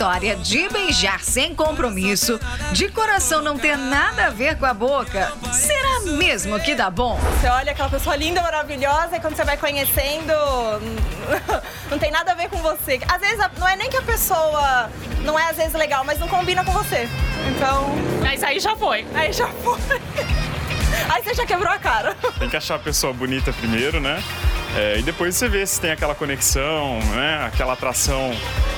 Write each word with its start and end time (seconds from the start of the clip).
História 0.00 0.34
de 0.34 0.66
beijar 0.70 1.20
sem 1.20 1.54
compromisso, 1.54 2.40
de 2.72 2.88
coração 2.88 3.42
não 3.42 3.58
ter 3.58 3.76
nada 3.76 4.28
a 4.28 4.30
ver 4.30 4.56
com 4.56 4.64
a 4.64 4.72
boca, 4.72 5.30
será 5.52 6.00
mesmo 6.16 6.58
que 6.58 6.74
dá 6.74 6.88
bom? 6.88 7.18
Você 7.38 7.46
olha 7.48 7.72
aquela 7.72 7.90
pessoa 7.90 8.16
linda, 8.16 8.40
maravilhosa, 8.40 9.18
e 9.18 9.20
quando 9.20 9.36
você 9.36 9.44
vai 9.44 9.58
conhecendo, 9.58 10.32
não 11.90 11.98
tem 11.98 12.10
nada 12.10 12.32
a 12.32 12.34
ver 12.34 12.48
com 12.48 12.56
você. 12.62 12.98
Às 13.06 13.20
vezes 13.20 13.44
não 13.58 13.68
é 13.68 13.76
nem 13.76 13.90
que 13.90 13.98
a 13.98 14.02
pessoa 14.02 14.88
não 15.22 15.38
é 15.38 15.50
às 15.50 15.58
vezes 15.58 15.74
legal, 15.74 16.02
mas 16.02 16.18
não 16.18 16.28
combina 16.28 16.64
com 16.64 16.72
você. 16.72 17.06
Então. 17.54 17.94
Mas 18.22 18.42
aí 18.42 18.58
já 18.58 18.74
foi. 18.74 19.04
Aí 19.14 19.34
já 19.34 19.48
foi. 19.48 19.78
Aí 21.20 21.24
você 21.24 21.34
já 21.34 21.44
quebrou 21.44 21.70
a 21.70 21.78
cara. 21.78 22.14
Tem 22.40 22.48
que 22.48 22.56
achar 22.56 22.76
a 22.76 22.78
pessoa 22.78 23.12
bonita 23.12 23.52
primeiro, 23.52 24.00
né? 24.00 24.22
É, 24.74 24.98
e 24.98 25.02
depois 25.02 25.36
você 25.36 25.48
vê 25.48 25.66
se 25.66 25.80
tem 25.80 25.90
aquela 25.90 26.14
conexão, 26.14 26.98
né? 27.14 27.44
aquela 27.44 27.72
atração 27.74 28.30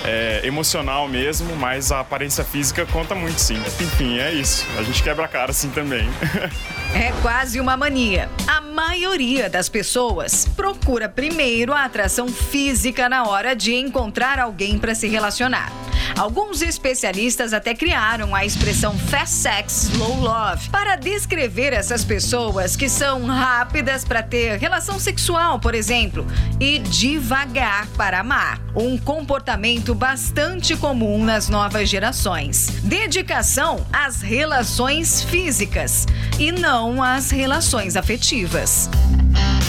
é, 0.05 0.41
emocional 0.43 1.07
mesmo, 1.07 1.55
mas 1.55 1.93
a 1.93 2.01
aparência 2.01 2.43
física 2.43 2.85
conta 2.87 3.15
muito 3.15 3.39
sim. 3.39 3.63
Enfim, 3.79 4.19
é 4.19 4.33
isso. 4.33 4.67
A 4.77 4.83
gente 4.83 5.03
quebra 5.03 5.27
a 5.27 5.29
cara 5.29 5.51
assim 5.51 5.71
também. 5.71 6.09
É 6.95 7.11
quase 7.23 7.59
uma 7.59 7.75
mania. 7.75 8.29
A 8.47 8.61
maioria 8.61 9.49
das 9.49 9.67
pessoas 9.67 10.45
procura 10.55 11.09
primeiro 11.09 11.73
a 11.73 11.87
atração 11.87 12.29
física 12.29 13.09
na 13.09 13.27
hora 13.27 13.57
de 13.57 13.75
encontrar 13.75 14.39
alguém 14.39 14.79
para 14.79 14.95
se 14.95 15.09
relacionar. 15.09 15.73
Alguns 16.19 16.63
especialistas 16.63 17.53
até 17.53 17.75
criaram 17.75 18.35
a 18.35 18.45
expressão 18.45 18.97
fast 18.99 19.35
sex, 19.35 19.91
slow 19.93 20.21
love 20.21 20.69
para 20.71 20.97
descrever 20.97 21.73
essas 21.73 22.05
pessoas 22.05 22.77
que 22.77 22.89
são 22.89 23.27
rápidas 23.27 24.05
para 24.05 24.23
ter 24.23 24.59
relação 24.59 24.99
sexual, 24.99 25.59
por 25.59 25.75
exemplo, 25.75 26.27
e 26.61 26.79
devagar 26.79 27.87
para 27.97 28.21
amar. 28.21 28.61
Um 28.75 28.97
comportamento 28.97 29.95
bastante 29.95 30.77
comum 30.77 31.25
nas 31.25 31.49
novas 31.49 31.89
gerações. 31.89 32.69
Dedicação 32.83 33.87
às 33.93 34.21
relações 34.21 35.23
físicas 35.23 36.07
e 36.39 36.53
não 36.53 37.03
às 37.03 37.31
relações 37.31 37.97
afetivas. 37.97 38.89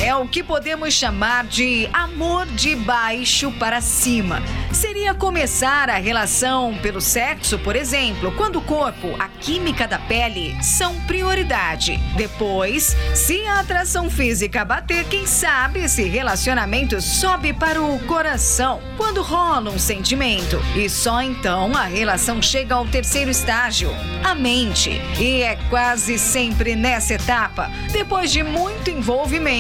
É 0.04 0.14
o 0.14 0.28
que 0.28 0.44
podemos 0.44 0.94
chamar 0.94 1.46
de 1.46 1.88
amor 1.94 2.46
de 2.48 2.76
baixo 2.76 3.50
para 3.54 3.80
cima. 3.80 4.42
Seria 4.72 5.14
começar 5.14 5.90
a 5.90 5.96
relação 5.96 6.78
pelo 6.82 7.00
sexo, 7.00 7.58
por 7.60 7.74
exemplo, 7.74 8.32
quando 8.34 8.58
o 8.58 8.62
corpo, 8.62 9.16
a 9.18 9.30
química 9.30 9.88
da 9.88 9.98
pele 9.98 10.58
são 10.62 11.00
prioridade. 11.02 11.98
Depois, 12.18 12.98
se 13.14 13.48
a 13.48 13.62
atração 13.62 14.10
física 14.10 14.66
bater, 14.66 15.06
quem 15.06 15.26
sabe 15.26 15.80
esse 15.80 16.04
relacionamento 16.04 17.00
sobe 17.02 17.54
para 17.54 17.82
o 17.82 17.98
coração, 18.00 18.82
quando 18.98 19.22
rola 19.22 19.70
um 19.70 19.80
sentimento. 19.80 20.60
E 20.76 20.90
só 20.90 21.22
então 21.22 21.76
a 21.78 21.84
relação 21.84 22.42
chega 22.42 22.76
ao 22.76 22.86
terceiro 22.86 23.32
estágio, 23.32 23.90
a 24.22 24.36
mente. 24.36 25.00
E 25.18 25.44
é 25.44 25.56
quase 25.70 26.20
sempre 26.20 26.76
nessa 26.76 27.14
etapa, 27.14 27.72
depois 27.92 28.32
de 28.32 28.44
muito 28.44 28.90
envolvimento, 28.90 29.53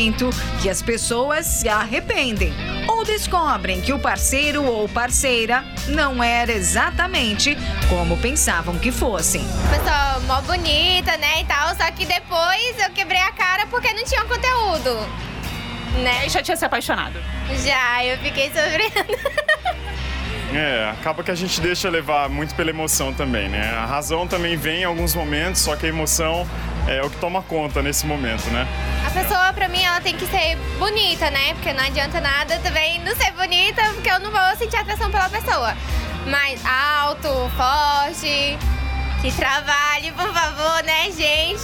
que 0.59 0.71
as 0.71 0.81
pessoas 0.81 1.45
se 1.45 1.69
arrependem 1.69 2.51
ou 2.87 3.03
descobrem 3.03 3.79
que 3.79 3.93
o 3.93 3.99
parceiro 3.99 4.63
ou 4.63 4.89
parceira 4.89 5.63
não 5.87 6.23
era 6.23 6.51
exatamente 6.51 7.55
como 7.89 8.17
pensavam 8.17 8.79
que 8.79 8.91
fossem. 8.91 9.45
Pessoa 9.69 10.19
mó 10.21 10.41
bonita, 10.41 11.15
né, 11.17 11.41
e 11.41 11.45
tal, 11.45 11.75
só 11.75 11.91
que 11.91 12.07
depois 12.07 12.79
eu 12.83 12.89
quebrei 12.89 13.21
a 13.21 13.31
cara 13.33 13.67
porque 13.67 13.93
não 13.93 14.03
tinha 14.03 14.25
conteúdo. 14.25 14.97
Né? 16.01 16.25
E 16.25 16.29
já 16.29 16.41
tinha 16.41 16.57
se 16.57 16.65
apaixonado? 16.65 17.19
Já, 17.63 18.03
eu 18.03 18.17
fiquei 18.17 18.47
sofrendo. 18.47 19.13
É, 20.55 20.91
acaba 20.91 21.23
que 21.23 21.31
a 21.31 21.35
gente 21.35 21.59
deixa 21.59 21.89
levar 21.89 22.29
muito 22.29 22.53
pela 22.55 22.69
emoção 22.69 23.13
também, 23.13 23.49
né? 23.49 23.75
A 23.77 23.85
razão 23.85 24.27
também 24.27 24.55
vem 24.55 24.81
em 24.81 24.83
alguns 24.83 25.15
momentos, 25.15 25.61
só 25.61 25.75
que 25.75 25.85
a 25.85 25.89
emoção 25.89 26.47
é 26.87 27.01
o 27.01 27.09
que 27.09 27.17
toma 27.17 27.41
conta 27.41 27.81
nesse 27.81 28.05
momento, 28.05 28.45
né? 28.51 28.67
A 29.05 29.11
pessoa, 29.11 29.51
pra 29.53 29.67
mim, 29.67 29.81
ela 29.81 29.99
tem 30.01 30.15
que 30.15 30.25
ser 30.25 30.57
bonita, 30.77 31.29
né? 31.31 31.53
Porque 31.53 31.73
não 31.73 31.83
adianta 31.83 32.21
nada 32.21 32.59
também 32.59 32.99
não 32.99 33.15
ser 33.15 33.31
bonita, 33.31 33.81
porque 33.93 34.09
eu 34.09 34.19
não 34.19 34.31
vou 34.31 34.55
sentir 34.57 34.75
atração 34.75 35.09
pela 35.09 35.29
pessoa. 35.29 35.73
Mas 36.27 36.61
alto, 36.65 37.29
forte, 37.55 38.57
que 39.23 39.31
trabalhe, 39.31 40.11
por 40.11 40.33
favor, 40.33 40.83
né, 40.83 41.09
gente? 41.09 41.63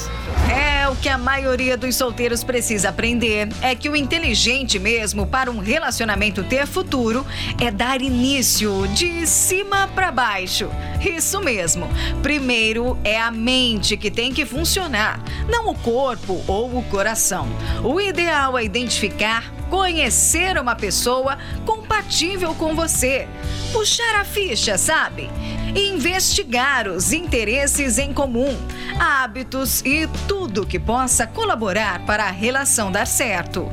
É 0.50 0.88
o 0.88 0.96
que 0.96 1.10
a 1.10 1.18
maioria 1.18 1.76
dos 1.76 1.94
solteiros 1.94 2.42
precisa 2.42 2.88
aprender 2.88 3.50
é 3.62 3.76
que 3.76 3.90
o 3.90 3.98
inteligente 3.98 4.80
mesmo 4.80 5.28
para 5.28 5.52
um 5.52 5.60
relacionamento 5.60 6.42
ter 6.42 6.66
futuro 6.66 7.28
é 7.60 7.70
dar 7.70 8.02
início 8.02 8.88
de 8.88 9.28
cima 9.28 9.90
para 9.94 10.10
baixo. 10.10 10.70
Isso 11.02 11.42
mesmo. 11.42 11.90
Primeiro 12.24 12.98
é 13.04 13.20
a 13.20 13.30
mente 13.30 13.98
que 13.98 14.10
tem 14.10 14.34
que 14.34 14.46
funcionar, 14.46 15.22
não 15.50 15.68
o 15.68 15.76
corpo 15.76 16.42
ou 16.48 16.78
o 16.78 16.84
coração. 16.84 17.46
O 17.84 18.00
ideal 18.00 18.58
é 18.58 18.64
identificar 18.64 19.59
conhecer 19.70 20.58
uma 20.58 20.76
pessoa 20.76 21.38
compatível 21.66 22.54
com 22.56 22.76
você. 22.76 23.28
Puxar 23.72 24.20
a 24.20 24.26
ficha, 24.26 24.78
sabe? 24.78 25.30
Investigar 25.76 26.88
os 26.88 27.14
interesses 27.14 27.98
em 28.00 28.12
comum, 28.12 28.58
hábitos 29.00 29.82
e 29.82 30.08
tudo 30.28 30.66
que 30.66 30.80
possa 30.80 31.28
colaborar 31.28 32.06
para 32.06 32.26
a 32.26 32.32
relação 32.32 32.92
dar 32.92 33.06
certo. 33.06 33.72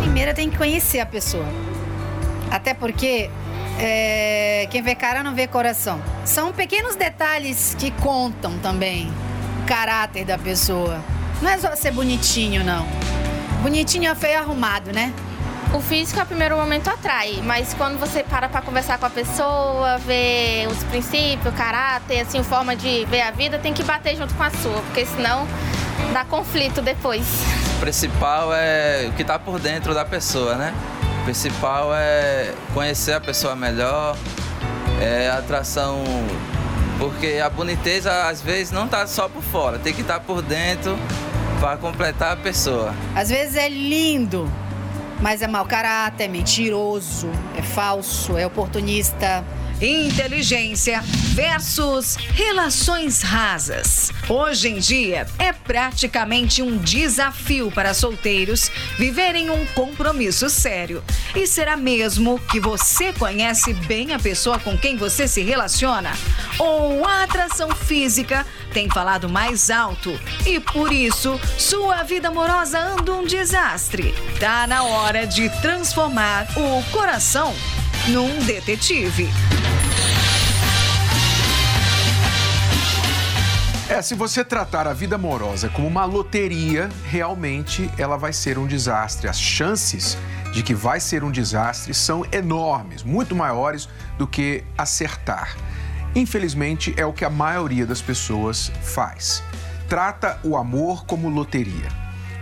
Primeiro 0.00 0.34
tem 0.34 0.48
que 0.48 0.56
conhecer 0.56 1.00
a 1.00 1.06
pessoa. 1.06 1.46
Até 2.50 2.72
porque 2.72 3.30
é, 3.78 4.66
quem 4.70 4.82
vê 4.82 4.94
cara 4.94 5.22
não 5.22 5.34
vê 5.34 5.46
coração. 5.46 6.00
São 6.24 6.52
pequenos 6.52 6.96
detalhes 6.96 7.76
que 7.78 7.90
contam 7.90 8.58
também 8.58 9.10
o 9.62 9.66
caráter 9.66 10.24
da 10.24 10.38
pessoa. 10.38 11.00
Não 11.42 11.50
é 11.50 11.58
só 11.58 11.74
ser 11.74 11.90
bonitinho, 11.90 12.64
não. 12.64 12.86
Bonitinho 13.64 14.10
é 14.10 14.14
feio 14.14 14.38
arrumado, 14.38 14.92
né? 14.92 15.10
O 15.72 15.80
físico, 15.80 16.20
a 16.20 16.26
primeiro 16.26 16.54
momento, 16.54 16.88
atrai, 16.88 17.40
mas 17.42 17.72
quando 17.72 17.98
você 17.98 18.22
para 18.22 18.46
para 18.46 18.60
conversar 18.60 18.98
com 18.98 19.06
a 19.06 19.10
pessoa, 19.10 19.96
ver 20.06 20.68
os 20.68 20.84
princípios, 20.84 21.46
o 21.46 21.56
caráter, 21.56 22.20
assim, 22.20 22.42
forma 22.42 22.76
de 22.76 23.06
ver 23.06 23.22
a 23.22 23.30
vida, 23.30 23.58
tem 23.58 23.72
que 23.72 23.82
bater 23.82 24.18
junto 24.18 24.34
com 24.34 24.42
a 24.42 24.50
sua, 24.50 24.82
porque 24.82 25.06
senão 25.06 25.48
dá 26.12 26.26
conflito 26.26 26.82
depois. 26.82 27.24
O 27.78 27.80
principal 27.80 28.50
é 28.52 29.06
o 29.08 29.12
que 29.14 29.22
está 29.22 29.38
por 29.38 29.58
dentro 29.58 29.94
da 29.94 30.04
pessoa, 30.04 30.56
né? 30.56 30.74
O 31.22 31.24
principal 31.24 31.88
é 31.94 32.52
conhecer 32.74 33.14
a 33.14 33.20
pessoa 33.20 33.56
melhor, 33.56 34.14
é 35.00 35.30
atração, 35.30 36.04
porque 36.98 37.40
a 37.42 37.48
boniteza 37.48 38.28
às 38.28 38.42
vezes 38.42 38.70
não 38.70 38.84
está 38.84 39.06
só 39.06 39.26
por 39.26 39.42
fora, 39.42 39.78
tem 39.78 39.94
que 39.94 40.02
estar 40.02 40.18
tá 40.18 40.20
por 40.20 40.42
dentro 40.42 40.98
para 41.64 41.78
completar 41.78 42.32
a 42.32 42.36
pessoa. 42.36 42.94
Às 43.14 43.30
vezes 43.30 43.56
é 43.56 43.70
lindo, 43.70 44.52
mas 45.22 45.40
é 45.40 45.46
mau 45.46 45.64
caráter, 45.64 46.24
é 46.24 46.28
mentiroso, 46.28 47.26
é 47.56 47.62
falso, 47.62 48.36
é 48.36 48.46
oportunista. 48.46 49.42
Inteligência 49.80 51.02
versus 51.34 52.16
relações 52.16 53.22
rasas. 53.22 54.12
Hoje 54.28 54.68
em 54.68 54.78
dia 54.78 55.26
é 55.38 55.52
praticamente 55.52 56.62
um 56.62 56.78
desafio 56.78 57.70
para 57.72 57.92
solteiros 57.92 58.70
viverem 58.96 59.50
um 59.50 59.66
compromisso 59.66 60.48
sério. 60.48 61.02
E 61.34 61.46
será 61.46 61.76
mesmo 61.76 62.38
que 62.50 62.60
você 62.60 63.12
conhece 63.12 63.74
bem 63.74 64.12
a 64.12 64.18
pessoa 64.18 64.58
com 64.60 64.78
quem 64.78 64.96
você 64.96 65.26
se 65.26 65.42
relaciona? 65.42 66.12
Ou 66.58 67.04
a 67.04 67.24
atração 67.24 67.70
física 67.74 68.46
tem 68.72 68.88
falado 68.88 69.28
mais 69.28 69.70
alto 69.70 70.18
e 70.46 70.60
por 70.60 70.92
isso 70.92 71.40
sua 71.58 72.02
vida 72.04 72.28
amorosa 72.28 72.78
anda 72.78 73.12
um 73.12 73.24
desastre? 73.24 74.14
Tá 74.38 74.66
na 74.66 74.84
hora 74.84 75.26
de 75.26 75.48
transformar 75.60 76.46
o 76.56 76.82
coração 76.92 77.54
num 78.08 78.38
detetive. 78.44 79.28
É, 83.86 84.00
se 84.00 84.14
você 84.14 84.42
tratar 84.42 84.86
a 84.86 84.94
vida 84.94 85.16
amorosa 85.16 85.68
como 85.68 85.86
uma 85.86 86.06
loteria, 86.06 86.88
realmente 87.04 87.90
ela 87.98 88.16
vai 88.16 88.32
ser 88.32 88.58
um 88.58 88.66
desastre. 88.66 89.28
As 89.28 89.38
chances 89.38 90.16
de 90.54 90.62
que 90.62 90.74
vai 90.74 90.98
ser 90.98 91.22
um 91.22 91.30
desastre 91.30 91.92
são 91.92 92.24
enormes, 92.32 93.02
muito 93.02 93.36
maiores 93.36 93.86
do 94.16 94.26
que 94.26 94.64
acertar. 94.78 95.54
Infelizmente, 96.14 96.94
é 96.96 97.04
o 97.04 97.12
que 97.12 97.26
a 97.26 97.30
maioria 97.30 97.84
das 97.84 98.00
pessoas 98.00 98.72
faz. 98.82 99.42
trata 99.86 100.40
o 100.42 100.56
amor 100.56 101.04
como 101.04 101.28
loteria. 101.28 101.88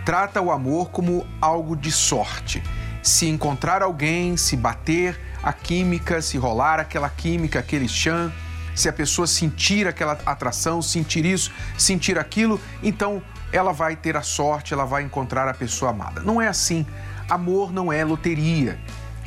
Trata 0.05 0.39
o 0.41 0.49
amor 0.49 0.91
como 0.91 1.27
algo 1.41 1.75
de 1.75 1.91
sorte. 1.91 2.63
Se 3.01 3.27
encontrar 3.27 3.81
alguém, 3.81 4.37
se 4.37 4.55
bater 4.55 5.19
a 5.43 5.51
química, 5.51 6.21
se 6.21 6.37
rolar 6.37 6.79
aquela 6.79 7.09
química, 7.09 7.59
aquele 7.59 7.89
chão, 7.89 8.31
se 8.75 8.89
a 8.89 8.93
pessoa 8.93 9.27
sentir 9.27 9.87
aquela 9.87 10.13
atração, 10.25 10.81
sentir 10.81 11.25
isso, 11.25 11.51
sentir 11.77 12.17
aquilo, 12.17 12.59
então 12.81 13.21
ela 13.51 13.71
vai 13.71 13.95
ter 13.95 14.17
a 14.17 14.21
sorte, 14.21 14.73
ela 14.73 14.85
vai 14.85 15.03
encontrar 15.03 15.47
a 15.47 15.53
pessoa 15.53 15.91
amada. 15.91 16.21
Não 16.21 16.41
é 16.41 16.47
assim. 16.47 16.85
Amor 17.29 17.71
não 17.71 17.93
é 17.93 18.03
loteria. 18.03 18.79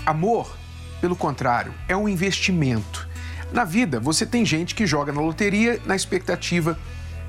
Amor, 0.05 0.57
pelo 1.01 1.15
contrário, 1.15 1.73
é 1.89 1.97
um 1.97 2.09
investimento. 2.09 3.09
Na 3.53 3.65
vida, 3.65 4.01
você 4.01 4.27
tem 4.27 4.45
gente 4.45 4.75
que 4.75 4.87
joga 4.87 5.13
na 5.13 5.21
loteria 5.21 5.81
na 5.87 5.95
expectativa 5.95 6.79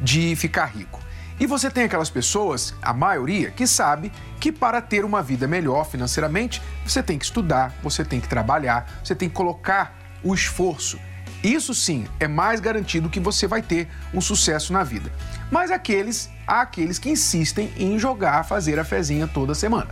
de 0.02 0.36
ficar 0.36 0.66
rico. 0.66 1.00
E 1.40 1.46
você 1.46 1.70
tem 1.70 1.84
aquelas 1.84 2.10
pessoas, 2.10 2.74
a 2.82 2.92
maioria, 2.92 3.52
que 3.52 3.68
sabe 3.68 4.12
que 4.40 4.52
para 4.52 4.82
ter 4.82 5.06
uma 5.06 5.22
vida 5.22 5.48
melhor 5.48 5.86
financeiramente, 5.86 6.62
você 6.84 7.04
tem 7.04 7.20
que 7.20 7.26
estudar, 7.26 7.76
você 7.84 8.04
tem 8.04 8.20
que 8.20 8.28
trabalhar, 8.28 9.02
você 9.04 9.14
tem 9.14 9.30
que 9.30 9.36
colocar 9.36 9.96
o 10.24 10.34
esforço. 10.34 11.00
Isso 11.48 11.74
sim 11.74 12.06
é 12.20 12.28
mais 12.28 12.60
garantido 12.60 13.10
que 13.10 13.22
você 13.22 13.48
vai 13.48 13.62
ter 13.62 13.88
um 14.14 14.20
sucesso 14.20 14.74
na 14.74 14.84
vida. 14.84 15.10
Mas 15.50 15.72
aqueles, 15.72 16.30
há 16.46 16.60
aqueles 16.60 17.00
que 17.00 17.10
insistem 17.10 17.72
em 17.78 17.98
jogar, 17.98 18.44
fazer 18.44 18.78
a 18.78 18.84
fezinha 18.84 19.26
toda 19.28 19.56
semana. 19.56 19.88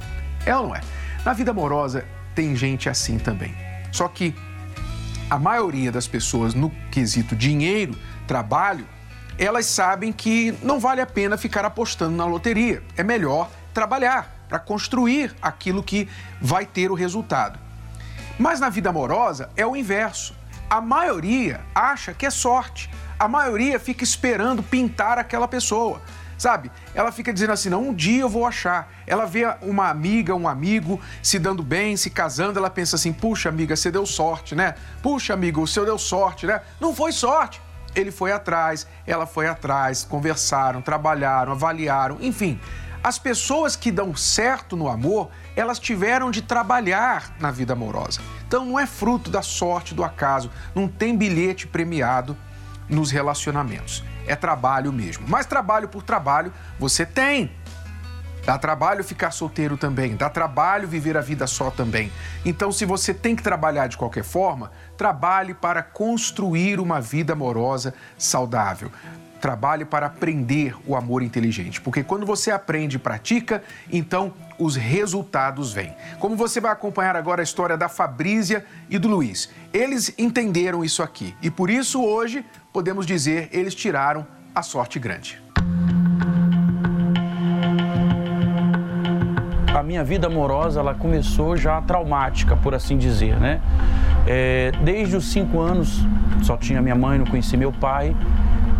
É 0.45 0.53
ou 0.53 0.67
não 0.67 0.75
é? 0.75 0.81
Na 1.23 1.31
vida 1.31 1.51
amorosa 1.51 2.03
tem 2.35 2.57
gente 2.57 2.89
assim 2.89 3.17
também. 3.17 3.55
Só 3.89 4.09
que 4.09 4.35
a 5.29 5.39
maioria 5.39 5.93
das 5.93 6.09
pessoas 6.09 6.53
no 6.53 6.69
quesito 6.91 7.33
dinheiro, 7.37 7.95
trabalho, 8.27 8.85
elas 9.39 9.65
sabem 9.65 10.11
que 10.11 10.53
não 10.61 10.77
vale 10.77 10.99
a 10.99 11.05
pena 11.05 11.37
ficar 11.37 11.63
apostando 11.63 12.17
na 12.17 12.25
loteria. 12.25 12.83
É 12.97 13.03
melhor 13.03 13.49
trabalhar 13.73 14.45
para 14.49 14.59
construir 14.59 15.33
aquilo 15.41 15.81
que 15.81 16.09
vai 16.41 16.65
ter 16.65 16.91
o 16.91 16.95
resultado. 16.95 17.57
Mas 18.37 18.59
na 18.59 18.67
vida 18.67 18.89
amorosa 18.89 19.49
é 19.55 19.65
o 19.65 19.73
inverso. 19.73 20.35
A 20.69 20.81
maioria 20.81 21.61
acha 21.73 22.13
que 22.13 22.25
é 22.25 22.29
sorte. 22.29 22.89
A 23.17 23.27
maioria 23.27 23.79
fica 23.79 24.03
esperando 24.03 24.61
pintar 24.63 25.17
aquela 25.17 25.47
pessoa. 25.47 26.01
Sabe? 26.37 26.69
Ela 26.93 27.11
fica 27.11 27.31
dizendo 27.31 27.53
assim: 27.53 27.69
não, 27.69 27.89
um 27.89 27.93
dia 27.93 28.21
eu 28.21 28.29
vou 28.29 28.45
achar. 28.45 28.91
Ela 29.07 29.25
vê 29.25 29.45
uma 29.61 29.89
amiga, 29.89 30.35
um 30.35 30.47
amigo 30.47 30.99
se 31.21 31.39
dando 31.39 31.63
bem, 31.63 31.95
se 31.95 32.09
casando, 32.09 32.59
ela 32.59 32.69
pensa 32.69 32.95
assim: 32.95 33.13
puxa, 33.13 33.49
amiga, 33.49 33.75
você 33.75 33.89
deu 33.89 34.05
sorte, 34.05 34.55
né? 34.55 34.75
Puxa, 35.01 35.33
amigo, 35.33 35.61
o 35.61 35.67
seu 35.67 35.85
deu 35.85 35.97
sorte, 35.97 36.45
né? 36.45 36.61
Não 36.79 36.93
foi 36.93 37.11
sorte. 37.11 37.61
Ele 37.95 38.11
foi 38.11 38.33
atrás, 38.33 38.85
ela 39.07 39.25
foi 39.25 39.47
atrás, 39.47 40.03
conversaram, 40.03 40.81
trabalharam, 40.81 41.53
avaliaram, 41.53 42.17
enfim. 42.19 42.59
As 43.05 43.19
pessoas 43.19 43.75
que 43.75 43.91
dão 43.91 44.15
certo 44.15 44.75
no 44.75 44.89
amor, 44.89 45.29
elas 45.55 45.77
tiveram 45.77 46.31
de 46.31 46.41
trabalhar 46.41 47.35
na 47.39 47.51
vida 47.51 47.73
amorosa. 47.73 48.19
Então 48.47 48.65
não 48.65 48.79
é 48.79 48.87
fruto 48.87 49.29
da 49.29 49.43
sorte, 49.43 49.93
do 49.93 50.03
acaso, 50.03 50.49
não 50.73 50.87
tem 50.87 51.15
bilhete 51.15 51.67
premiado 51.67 52.35
nos 52.89 53.11
relacionamentos. 53.11 54.03
É 54.25 54.35
trabalho 54.35 54.91
mesmo. 54.91 55.23
Mas 55.27 55.45
trabalho 55.45 55.87
por 55.87 56.01
trabalho 56.01 56.51
você 56.79 57.05
tem. 57.05 57.51
Dá 58.43 58.57
trabalho 58.57 59.03
ficar 59.03 59.29
solteiro 59.29 59.77
também, 59.77 60.15
dá 60.15 60.27
trabalho 60.27 60.87
viver 60.87 61.15
a 61.15 61.21
vida 61.21 61.45
só 61.45 61.69
também. 61.69 62.11
Então, 62.43 62.71
se 62.71 62.85
você 62.85 63.11
tem 63.11 63.35
que 63.35 63.41
trabalhar 63.41 63.87
de 63.87 63.97
qualquer 63.97 64.23
forma, 64.23 64.71
trabalhe 64.95 65.55
para 65.55 65.81
construir 65.81 66.79
uma 66.79 67.01
vida 67.01 67.33
amorosa 67.33 67.93
saudável. 68.19 68.91
Trabalhe 69.41 69.85
para 69.85 70.07
aprender 70.07 70.75
o 70.87 70.95
amor 70.95 71.21
inteligente, 71.21 71.81
porque 71.81 72.03
quando 72.03 72.25
você 72.25 72.51
aprende 72.51 72.95
e 72.95 72.99
pratica, 72.99 73.63
então 73.91 74.33
os 74.57 74.75
resultados 74.75 75.73
vêm. 75.73 75.93
Como 76.19 76.35
você 76.35 76.59
vai 76.59 76.71
acompanhar 76.71 77.15
agora 77.15 77.41
a 77.41 77.43
história 77.43 77.77
da 77.77 77.89
Fabrícia 77.89 78.65
e 78.89 78.97
do 78.97 79.07
Luiz. 79.07 79.49
Eles 79.73 80.13
entenderam 80.17 80.83
isso 80.83 81.03
aqui 81.03 81.35
e 81.41 81.51
por 81.51 81.69
isso 81.69 82.03
hoje 82.03 82.45
podemos 82.71 83.05
dizer 83.05 83.49
eles 83.51 83.75
tiraram 83.75 84.25
a 84.53 84.63
sorte 84.63 84.99
grande. 84.99 85.45
a 89.77 89.83
minha 89.83 90.03
vida 90.03 90.27
amorosa 90.27 90.79
ela 90.79 90.95
começou 90.95 91.57
já 91.57 91.81
traumática, 91.81 92.55
por 92.55 92.73
assim 92.73 92.97
dizer, 92.97 93.37
né? 93.39 93.59
É, 94.25 94.71
desde 94.83 95.17
os 95.17 95.31
cinco 95.31 95.59
anos, 95.59 96.01
só 96.41 96.55
tinha 96.55 96.81
minha 96.81 96.95
mãe, 96.95 97.19
não 97.19 97.25
conheci 97.25 97.57
meu 97.57 97.73
pai. 97.73 98.15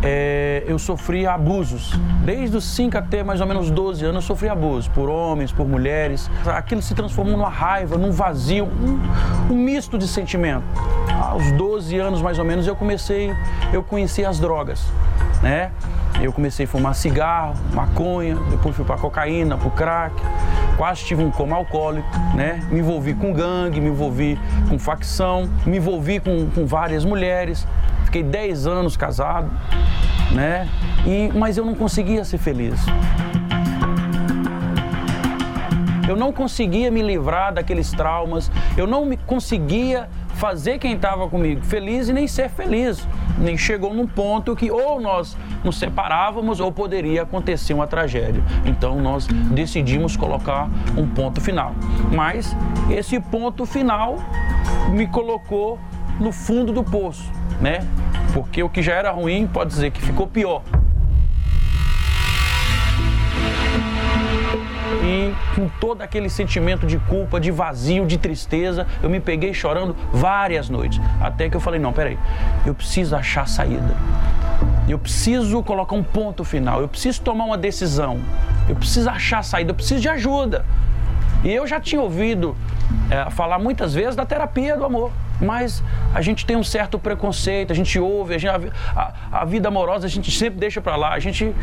É, 0.08 0.64
eu 0.68 0.78
sofria 0.78 1.32
abusos. 1.32 1.92
Desde 2.24 2.56
os 2.56 2.64
5 2.64 2.96
até 2.98 3.24
mais 3.24 3.42
ou 3.42 3.48
menos 3.48 3.72
12 3.72 4.06
anos, 4.06 4.16
eu 4.24 4.28
sofri 4.28 4.48
abusos 4.48 4.88
por 4.88 5.10
homens, 5.10 5.52
por 5.52 5.68
mulheres. 5.68 6.30
Aquilo 6.46 6.82
se 6.82 6.94
transformou 6.94 7.36
numa 7.36 7.50
raiva, 7.50 7.98
num 7.98 8.12
vazio, 8.12 8.66
um, 8.66 9.54
um 9.54 9.56
misto 9.56 9.98
de 9.98 10.08
sentimento. 10.08 10.64
Aos 11.20 11.52
12 11.54 11.98
anos 11.98 12.22
mais 12.22 12.38
ou 12.38 12.46
menos, 12.46 12.68
eu 12.68 12.76
comecei, 12.76 13.34
eu 13.74 13.82
conheci 13.82 14.24
as 14.24 14.40
drogas, 14.40 14.86
né? 15.42 15.72
Eu 16.22 16.32
comecei 16.32 16.66
a 16.66 16.68
fumar 16.68 16.96
cigarro, 16.96 17.56
maconha, 17.74 18.36
depois 18.50 18.76
fui 18.76 18.86
para 18.86 18.98
cocaína, 18.98 19.58
para 19.58 19.70
crack, 19.72 20.16
quase 20.78 21.04
tive 21.04 21.24
um 21.24 21.32
coma 21.32 21.56
alcoólico, 21.56 22.08
né? 22.36 22.66
Me 22.72 22.80
envolvi 22.80 23.14
com 23.14 23.34
gangue, 23.34 23.82
me 23.82 23.90
envolvi 23.90 24.40
com 24.70 24.80
facção, 24.80 25.50
me 25.66 25.78
envolvi 25.78 26.20
com, 26.20 26.50
com 26.52 26.66
várias 26.66 27.04
mulheres. 27.04 27.68
Fiquei 28.16 28.32
10 28.32 28.66
anos 28.66 28.96
casado, 28.96 29.52
né? 30.32 30.70
E, 31.06 31.38
mas 31.38 31.58
eu 31.58 31.66
não 31.66 31.76
conseguia 31.76 32.24
ser 32.24 32.38
feliz. 32.38 32.80
Eu 36.08 36.16
não 36.16 36.32
conseguia 36.32 36.90
me 36.90 37.02
livrar 37.02 37.54
daqueles 37.54 37.92
traumas, 37.92 38.50
eu 38.78 38.88
não 38.88 39.06
me 39.06 39.18
conseguia 39.18 40.08
fazer 40.36 40.80
quem 40.80 40.94
estava 40.94 41.28
comigo 41.28 41.62
feliz 41.66 42.08
e 42.08 42.14
nem 42.14 42.26
ser 42.26 42.50
feliz. 42.50 43.06
Nem 43.38 43.58
chegou 43.58 43.94
num 43.94 44.08
ponto 44.08 44.56
que 44.56 44.72
ou 44.72 45.02
nós 45.02 45.36
nos 45.62 45.78
separávamos 45.78 46.62
ou 46.62 46.72
poderia 46.72 47.24
acontecer 47.24 47.74
uma 47.74 47.86
tragédia. 47.86 48.42
Então 48.66 49.02
nós 49.02 49.28
decidimos 49.28 50.16
colocar 50.16 50.70
um 50.96 51.06
ponto 51.06 51.42
final. 51.42 51.74
Mas 52.14 52.56
esse 52.90 53.20
ponto 53.20 53.66
final 53.66 54.16
me 54.90 55.06
colocou 55.06 55.78
no 56.20 56.32
fundo 56.32 56.72
do 56.72 56.84
poço, 56.84 57.30
né? 57.60 57.80
Porque 58.34 58.64
o 58.64 58.70
que 58.70 58.82
já 58.82 58.94
era 58.94 59.12
ruim 59.12 59.48
pode 59.48 59.70
dizer 59.70 59.92
que 59.92 60.02
ficou 60.02 60.28
pior. 60.28 60.62
E 65.04 65.34
com 65.54 65.70
todo 65.80 66.02
aquele 66.02 66.30
sentimento 66.30 66.88
de 66.88 66.98
culpa, 66.98 67.40
de 67.40 67.52
vazio, 67.52 68.06
de 68.06 68.18
tristeza, 68.18 68.88
eu 69.04 69.10
me 69.10 69.20
peguei 69.20 69.54
chorando 69.54 69.96
várias 70.12 70.70
noites. 70.70 71.00
Até 71.22 71.50
que 71.50 71.56
eu 71.56 71.62
falei: 71.62 71.80
não, 71.80 71.94
peraí, 71.94 72.18
eu 72.66 72.74
preciso 72.74 73.16
achar 73.16 73.48
saída. 73.48 73.96
Eu 74.88 74.98
preciso 74.98 75.62
colocar 75.64 75.96
um 75.96 76.04
ponto 76.04 76.44
final. 76.44 76.82
Eu 76.82 76.88
preciso 76.88 77.22
tomar 77.22 77.46
uma 77.46 77.58
decisão. 77.58 78.20
Eu 78.70 78.76
preciso 78.76 79.10
achar 79.10 79.44
saída. 79.44 79.72
Eu 79.72 79.76
preciso 79.76 80.02
de 80.02 80.10
ajuda. 80.10 80.66
E 81.44 81.52
eu 81.52 81.68
já 81.68 81.80
tinha 81.80 82.02
ouvido 82.02 82.56
é, 83.10 83.30
falar 83.30 83.60
muitas 83.60 83.94
vezes 83.94 84.16
da 84.16 84.26
terapia 84.26 84.76
do 84.78 84.86
amor. 84.86 85.12
Mas 85.42 85.84
a 86.14 86.22
gente 86.22 86.46
tem 86.46 86.56
um 86.56 86.64
certo 86.64 86.98
preconceito, 86.98 87.72
a 87.72 87.76
gente 87.76 88.00
ouve, 88.00 88.36
a, 88.36 88.38
gente, 88.38 88.72
a, 88.96 89.14
a 89.32 89.46
vida 89.46 89.68
amorosa 89.68 90.08
a 90.08 90.10
gente 90.10 90.32
sempre 90.32 90.60
deixa 90.60 90.82
para 90.82 90.96
lá, 90.96 91.14
a 91.14 91.20
gente, 91.20 91.54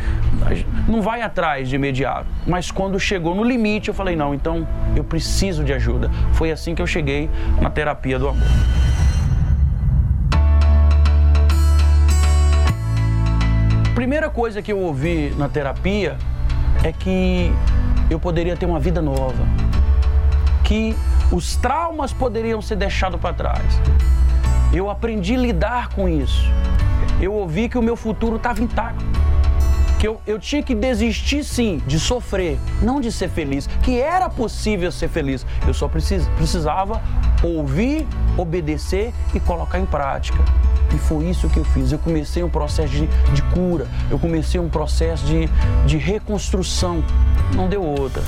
a 0.45 0.53
gente 0.53 0.67
não 0.87 1.01
vai 1.01 1.21
atrás 1.21 1.69
de 1.69 1.75
imediato. 1.75 2.27
Mas 2.45 2.71
quando 2.71 2.99
chegou 2.99 3.33
no 3.35 3.43
limite, 3.43 3.89
eu 3.89 3.93
falei: 3.93 4.15
não, 4.15 4.33
então 4.33 4.67
eu 4.95 5.03
preciso 5.03 5.63
de 5.63 5.73
ajuda. 5.73 6.09
Foi 6.33 6.51
assim 6.51 6.75
que 6.75 6.81
eu 6.81 6.87
cheguei 6.87 7.29
na 7.61 7.69
terapia 7.69 8.19
do 8.19 8.27
amor. 8.27 8.47
Primeira 13.95 14.29
coisa 14.29 14.61
que 14.61 14.71
eu 14.71 14.79
ouvi 14.79 15.33
na 15.37 15.47
terapia 15.47 16.17
é 16.83 16.91
que 16.91 17.51
eu 18.09 18.19
poderia 18.19 18.57
ter 18.57 18.65
uma 18.65 18.79
vida 18.79 19.01
nova, 19.01 19.45
que 20.63 20.95
os 21.31 21.55
traumas 21.55 22.13
poderiam 22.13 22.61
ser 22.61 22.75
deixados 22.75 23.19
para 23.19 23.33
trás. 23.33 23.63
Eu 24.73 24.89
aprendi 24.89 25.35
a 25.35 25.37
lidar 25.37 25.89
com 25.89 26.09
isso. 26.09 26.49
Eu 27.21 27.33
ouvi 27.33 27.69
que 27.69 27.77
o 27.77 27.81
meu 27.81 27.95
futuro 27.95 28.37
estava 28.37 28.61
intacto. 28.61 29.05
Que 29.99 30.07
eu, 30.07 30.19
eu 30.27 30.37
tinha 30.37 30.61
que 30.61 30.75
desistir 30.75 31.43
sim 31.43 31.81
de 31.87 31.99
sofrer, 31.99 32.59
não 32.81 32.99
de 32.99 33.11
ser 33.11 33.29
feliz, 33.29 33.67
que 33.83 34.01
era 34.01 34.29
possível 34.29 34.91
ser 34.91 35.07
feliz. 35.07 35.45
Eu 35.65 35.73
só 35.73 35.87
precis, 35.87 36.27
precisava 36.35 37.01
ouvir, 37.41 38.05
obedecer 38.37 39.13
e 39.33 39.39
colocar 39.39 39.79
em 39.79 39.85
prática. 39.85 40.39
E 40.93 40.97
foi 40.97 41.25
isso 41.25 41.49
que 41.49 41.57
eu 41.57 41.63
fiz. 41.63 41.91
Eu 41.91 41.99
comecei 41.99 42.43
um 42.43 42.49
processo 42.49 42.89
de, 42.89 43.07
de 43.07 43.41
cura, 43.53 43.87
eu 44.09 44.19
comecei 44.19 44.59
um 44.59 44.69
processo 44.69 45.25
de, 45.25 45.47
de 45.85 45.97
reconstrução. 45.97 47.03
Não 47.55 47.69
deu 47.69 47.83
outra. 47.83 48.21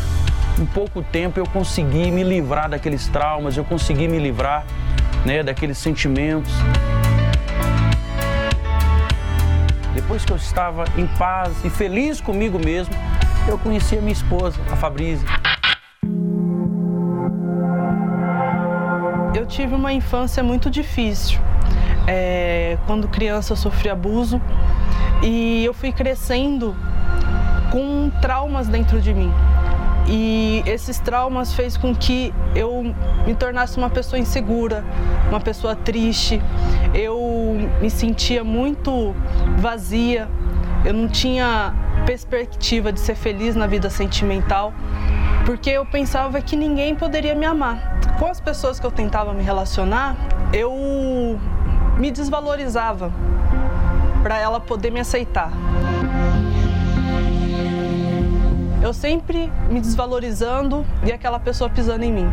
Em 0.60 0.66
pouco 0.66 1.02
tempo 1.02 1.40
eu 1.40 1.46
consegui 1.46 2.12
me 2.12 2.24
livrar 2.24 2.70
daqueles 2.70 3.08
traumas, 3.08 3.58
eu 3.58 3.64
consegui 3.64 4.08
me 4.08 4.20
livrar 4.20 4.66
né, 5.26 5.44
daqueles 5.44 5.78
sentimentos. 5.78 6.54
depois 10.06 10.24
que 10.24 10.32
eu 10.32 10.38
estava 10.38 10.86
em 10.96 11.08
paz 11.18 11.52
e 11.66 11.70
feliz 11.70 12.22
comigo 12.22 12.60
mesmo, 12.60 12.94
eu 13.48 13.58
conheci 13.58 13.98
a 13.98 14.02
minha 14.02 14.14
esposa, 14.14 14.60
a 14.72 14.76
Fabrícia. 14.76 15.28
Eu 19.34 19.48
tive 19.48 19.74
uma 19.74 19.92
infância 19.92 20.44
muito 20.44 20.70
difícil. 20.70 21.40
É, 22.08 22.78
quando 22.86 23.08
criança 23.08 23.54
eu 23.54 23.58
sofri 23.58 23.90
abuso 23.90 24.40
e 25.24 25.66
eu 25.66 25.74
fui 25.74 25.92
crescendo 25.92 26.76
com 27.72 28.12
traumas 28.22 28.68
dentro 28.68 29.02
de 29.02 29.12
mim. 29.12 29.34
E 30.08 30.64
esses 30.66 31.00
traumas 31.00 31.54
fez 31.54 31.76
com 31.76 31.96
que 31.96 32.34
eu 32.56 32.94
me 33.26 33.34
tornasse 33.34 33.78
uma 33.78 33.90
pessoa 33.90 34.20
insegura, 34.20 34.84
uma 35.30 35.40
pessoa 35.40 35.76
triste. 35.76 36.42
Eu 36.94 37.18
me 37.82 37.90
sentia 37.90 38.44
muito 38.44 39.16
vazia. 39.58 40.28
Eu 40.84 40.94
não 40.94 41.08
tinha 41.08 41.74
perspectiva 42.06 42.92
de 42.92 43.00
ser 43.00 43.16
feliz 43.16 43.56
na 43.56 43.66
vida 43.66 43.90
sentimental, 43.90 44.72
porque 45.46 45.72
eu 45.72 45.84
pensava 45.86 46.40
que 46.42 46.56
ninguém 46.56 46.94
poderia 46.94 47.34
me 47.34 47.46
amar. 47.46 48.00
Com 48.20 48.28
as 48.28 48.40
pessoas 48.40 48.80
que 48.80 48.86
eu 48.86 48.92
tentava 48.92 49.34
me 49.34 49.44
relacionar, 49.44 50.16
eu 50.54 51.40
me 51.98 52.12
desvalorizava 52.12 53.12
para 54.22 54.38
ela 54.38 54.60
poder 54.60 54.92
me 54.92 55.00
aceitar. 55.00 55.52
Eu 58.86 58.94
sempre 58.94 59.52
me 59.68 59.82
desvalorizando 59.82 60.86
e 61.04 61.12
aquela 61.12 61.40
pessoa 61.40 61.68
pisando 61.68 62.04
em 62.04 62.14
mim. 62.14 62.28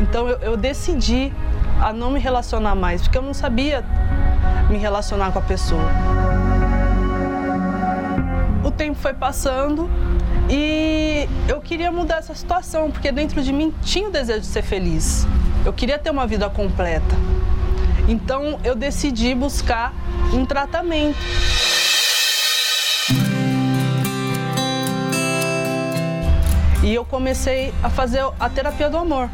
Então 0.00 0.26
eu, 0.26 0.38
eu 0.38 0.56
decidi 0.56 1.30
a 1.78 1.92
não 1.92 2.10
me 2.10 2.18
relacionar 2.18 2.74
mais, 2.74 3.02
porque 3.02 3.18
eu 3.18 3.22
não 3.22 3.34
sabia 3.34 3.84
me 4.70 4.78
relacionar 4.78 5.30
com 5.30 5.40
a 5.40 5.42
pessoa. 5.42 5.84
O 8.64 8.70
tempo 8.70 8.98
foi 8.98 9.12
passando 9.12 9.90
e 10.48 11.28
eu 11.46 11.60
queria 11.60 11.92
mudar 11.92 12.16
essa 12.16 12.34
situação, 12.34 12.90
porque 12.90 13.12
dentro 13.12 13.42
de 13.42 13.52
mim 13.52 13.70
tinha 13.82 14.08
o 14.08 14.10
desejo 14.10 14.40
de 14.40 14.46
ser 14.46 14.62
feliz. 14.62 15.26
Eu 15.66 15.72
queria 15.74 15.98
ter 15.98 16.08
uma 16.08 16.26
vida 16.26 16.48
completa. 16.48 17.14
Então 18.08 18.58
eu 18.64 18.74
decidi 18.74 19.34
buscar 19.34 19.92
um 20.32 20.46
tratamento. 20.46 21.18
E 26.90 26.94
eu 26.96 27.04
comecei 27.04 27.72
a 27.84 27.88
fazer 27.88 28.20
a 28.40 28.48
terapia 28.48 28.90
do 28.90 28.96
amor. 28.96 29.30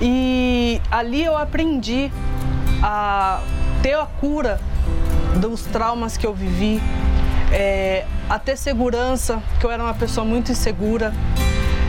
E 0.00 0.80
ali 0.90 1.22
eu 1.22 1.36
aprendi 1.36 2.10
a 2.82 3.42
ter 3.82 3.92
a 3.92 4.06
cura 4.06 4.58
dos 5.36 5.64
traumas 5.64 6.16
que 6.16 6.26
eu 6.26 6.32
vivi, 6.32 6.80
é, 7.52 8.06
a 8.26 8.38
ter 8.38 8.56
segurança, 8.56 9.42
que 9.60 9.66
eu 9.66 9.70
era 9.70 9.82
uma 9.82 9.92
pessoa 9.92 10.24
muito 10.24 10.50
insegura. 10.50 11.12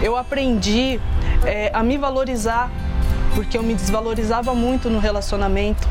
Eu 0.04 0.18
aprendi 0.18 1.00
é, 1.46 1.72
a 1.74 1.82
me 1.82 1.98
valorizar, 1.98 2.70
porque 3.36 3.58
eu 3.58 3.64
me 3.64 3.74
desvalorizava 3.74 4.54
muito 4.54 4.90
no 4.90 5.00
relacionamento. 5.00 5.88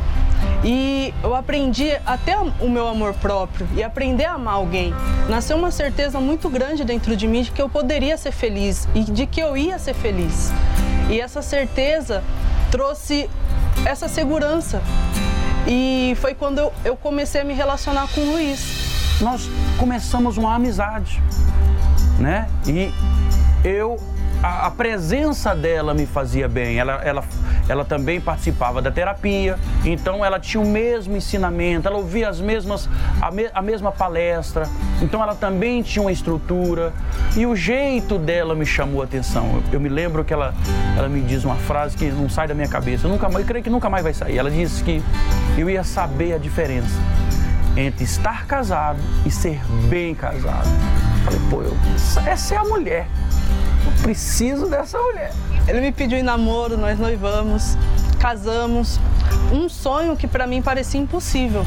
E 0.65 1.13
eu 1.23 1.35
aprendi 1.35 1.91
até 2.07 2.39
o 2.39 2.71
meu 2.71 2.89
amor 2.89 3.13
próprio 3.15 3.69
e 3.77 3.83
aprender 3.83 4.25
a 4.25 4.33
amar 4.33 4.55
alguém. 4.55 4.95
Nasceu 5.29 5.59
uma 5.59 5.71
certeza 5.71 6.19
muito 6.19 6.49
grande 6.49 6.85
dentro 6.85 7.15
de 7.15 7.29
mim 7.29 7.43
de 7.43 7.51
que 7.51 7.61
eu 7.61 7.69
poderia 7.69 8.17
ser 8.17 8.33
feliz 8.33 8.89
e 8.95 9.05
de 9.05 9.27
que 9.27 9.41
eu 9.41 9.57
ia 9.57 9.79
ser 9.79 9.93
feliz. 9.93 10.51
E 11.11 11.21
essa 11.21 11.43
certeza 11.43 12.25
trouxe 12.71 13.29
essa 13.85 14.09
segurança. 14.09 14.83
E 15.67 16.17
foi 16.21 16.35
quando 16.35 16.59
eu, 16.59 16.73
eu 16.83 16.97
comecei 16.97 17.43
a 17.43 17.45
me 17.45 17.53
relacionar 17.53 18.09
com 18.15 18.23
o 18.23 18.33
Luiz. 18.33 19.19
Nós 19.21 19.49
começamos 19.79 20.39
uma 20.39 20.55
amizade, 20.55 21.23
né? 22.19 22.49
E 22.67 22.91
eu 23.63 23.99
a, 24.45 24.67
a, 24.67 24.71
presença 24.71 25.55
dela 25.55 25.95
me 25.95 26.05
fazia 26.05 26.47
bem. 26.47 26.79
Ela, 26.79 27.01
ela, 27.03 27.25
ela 27.67 27.83
também 27.83 28.21
participava 28.21 28.83
da 28.83 28.91
terapia, 28.91 29.59
então 29.83 30.23
ela 30.23 30.39
tinha 30.39 30.63
o 30.63 30.67
mesmo 30.67 31.17
ensinamento, 31.17 31.89
ela 31.89 31.97
ouvia 31.97 32.29
as 32.29 32.43
mesmas, 32.43 32.87
a, 33.23 33.31
me, 33.31 33.49
a 33.55 33.63
mesma 33.63 33.91
palestra, 33.91 34.69
então 35.01 35.23
ela 35.23 35.35
também 35.35 35.81
tinha 35.81 36.03
uma 36.03 36.13
estrutura 36.13 36.93
e 37.35 37.47
o 37.47 37.57
jeito 37.57 38.19
dela 38.19 38.55
me 38.55 38.67
chamou 38.67 39.01
a 39.01 39.05
atenção. 39.07 39.47
Eu, 39.55 39.63
eu 39.73 39.81
me 39.81 39.89
lembro 39.89 40.23
que 40.23 40.35
ela, 40.35 40.53
ela 40.95 41.09
me 41.09 41.23
diz 41.23 41.43
uma 41.43 41.57
frase 41.57 41.97
que 41.97 42.05
não 42.11 42.29
sai 42.29 42.47
da 42.47 42.53
minha 42.53 42.69
cabeça, 42.69 43.07
eu, 43.07 43.11
nunca, 43.11 43.27
eu 43.27 43.45
creio 43.47 43.65
que 43.65 43.71
nunca 43.71 43.89
mais 43.89 44.05
vai 44.05 44.13
sair. 44.13 44.37
Ela 44.37 44.51
disse 44.51 44.85
que 44.85 45.03
eu 45.57 45.71
ia 45.71 45.83
saber 45.83 46.35
a 46.35 46.39
diferença 46.39 47.01
entre 47.79 48.05
estar 48.05 48.47
casado 48.47 49.01
e 49.25 49.31
ser 49.31 49.59
bem 49.89 50.15
casado. 50.15 50.69
Falei, 51.25 51.41
pô, 51.49 51.63
eu, 51.63 51.75
essa 52.27 52.55
é 52.55 52.59
a 52.59 52.65
mulher 52.65 53.09
preciso 54.03 54.69
dessa 54.69 54.99
mulher. 54.99 55.33
Ele 55.67 55.81
me 55.81 55.93
pediu 55.93 56.19
em 56.19 56.23
namoro, 56.23 56.77
nós 56.77 56.99
noivamos, 56.99 57.77
casamos. 58.19 59.01
Um 59.53 59.69
sonho 59.69 60.17
que 60.17 60.27
para 60.27 60.47
mim 60.47 60.63
parecia 60.63 61.01
impossível. 61.01 61.65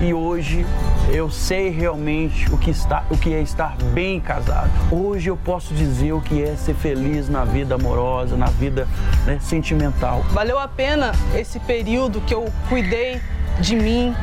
E 0.00 0.12
hoje 0.12 0.66
eu 1.10 1.30
sei 1.30 1.70
realmente 1.70 2.52
o 2.52 2.58
que, 2.58 2.70
está, 2.70 3.04
o 3.10 3.16
que 3.16 3.32
é 3.32 3.40
estar 3.40 3.76
bem 3.94 4.20
casado. 4.20 4.70
Hoje 4.90 5.30
eu 5.30 5.36
posso 5.36 5.72
dizer 5.72 6.12
o 6.12 6.20
que 6.20 6.42
é 6.42 6.54
ser 6.56 6.74
feliz 6.74 7.28
na 7.28 7.44
vida 7.44 7.76
amorosa, 7.76 8.36
na 8.36 8.46
vida 8.46 8.86
né, 9.24 9.38
sentimental. 9.40 10.22
Valeu 10.32 10.58
a 10.58 10.68
pena 10.68 11.12
esse 11.34 11.58
período 11.60 12.20
que 12.20 12.34
eu 12.34 12.52
cuidei 12.68 13.20
de 13.60 13.74
mim, 13.74 14.14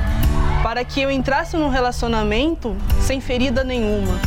para 0.64 0.86
que 0.86 1.02
eu 1.02 1.12
entrasse 1.12 1.58
num 1.58 1.68
relacionamento 1.68 2.74
sem 3.02 3.20
ferida 3.20 3.66
nenhuma. 3.66 4.18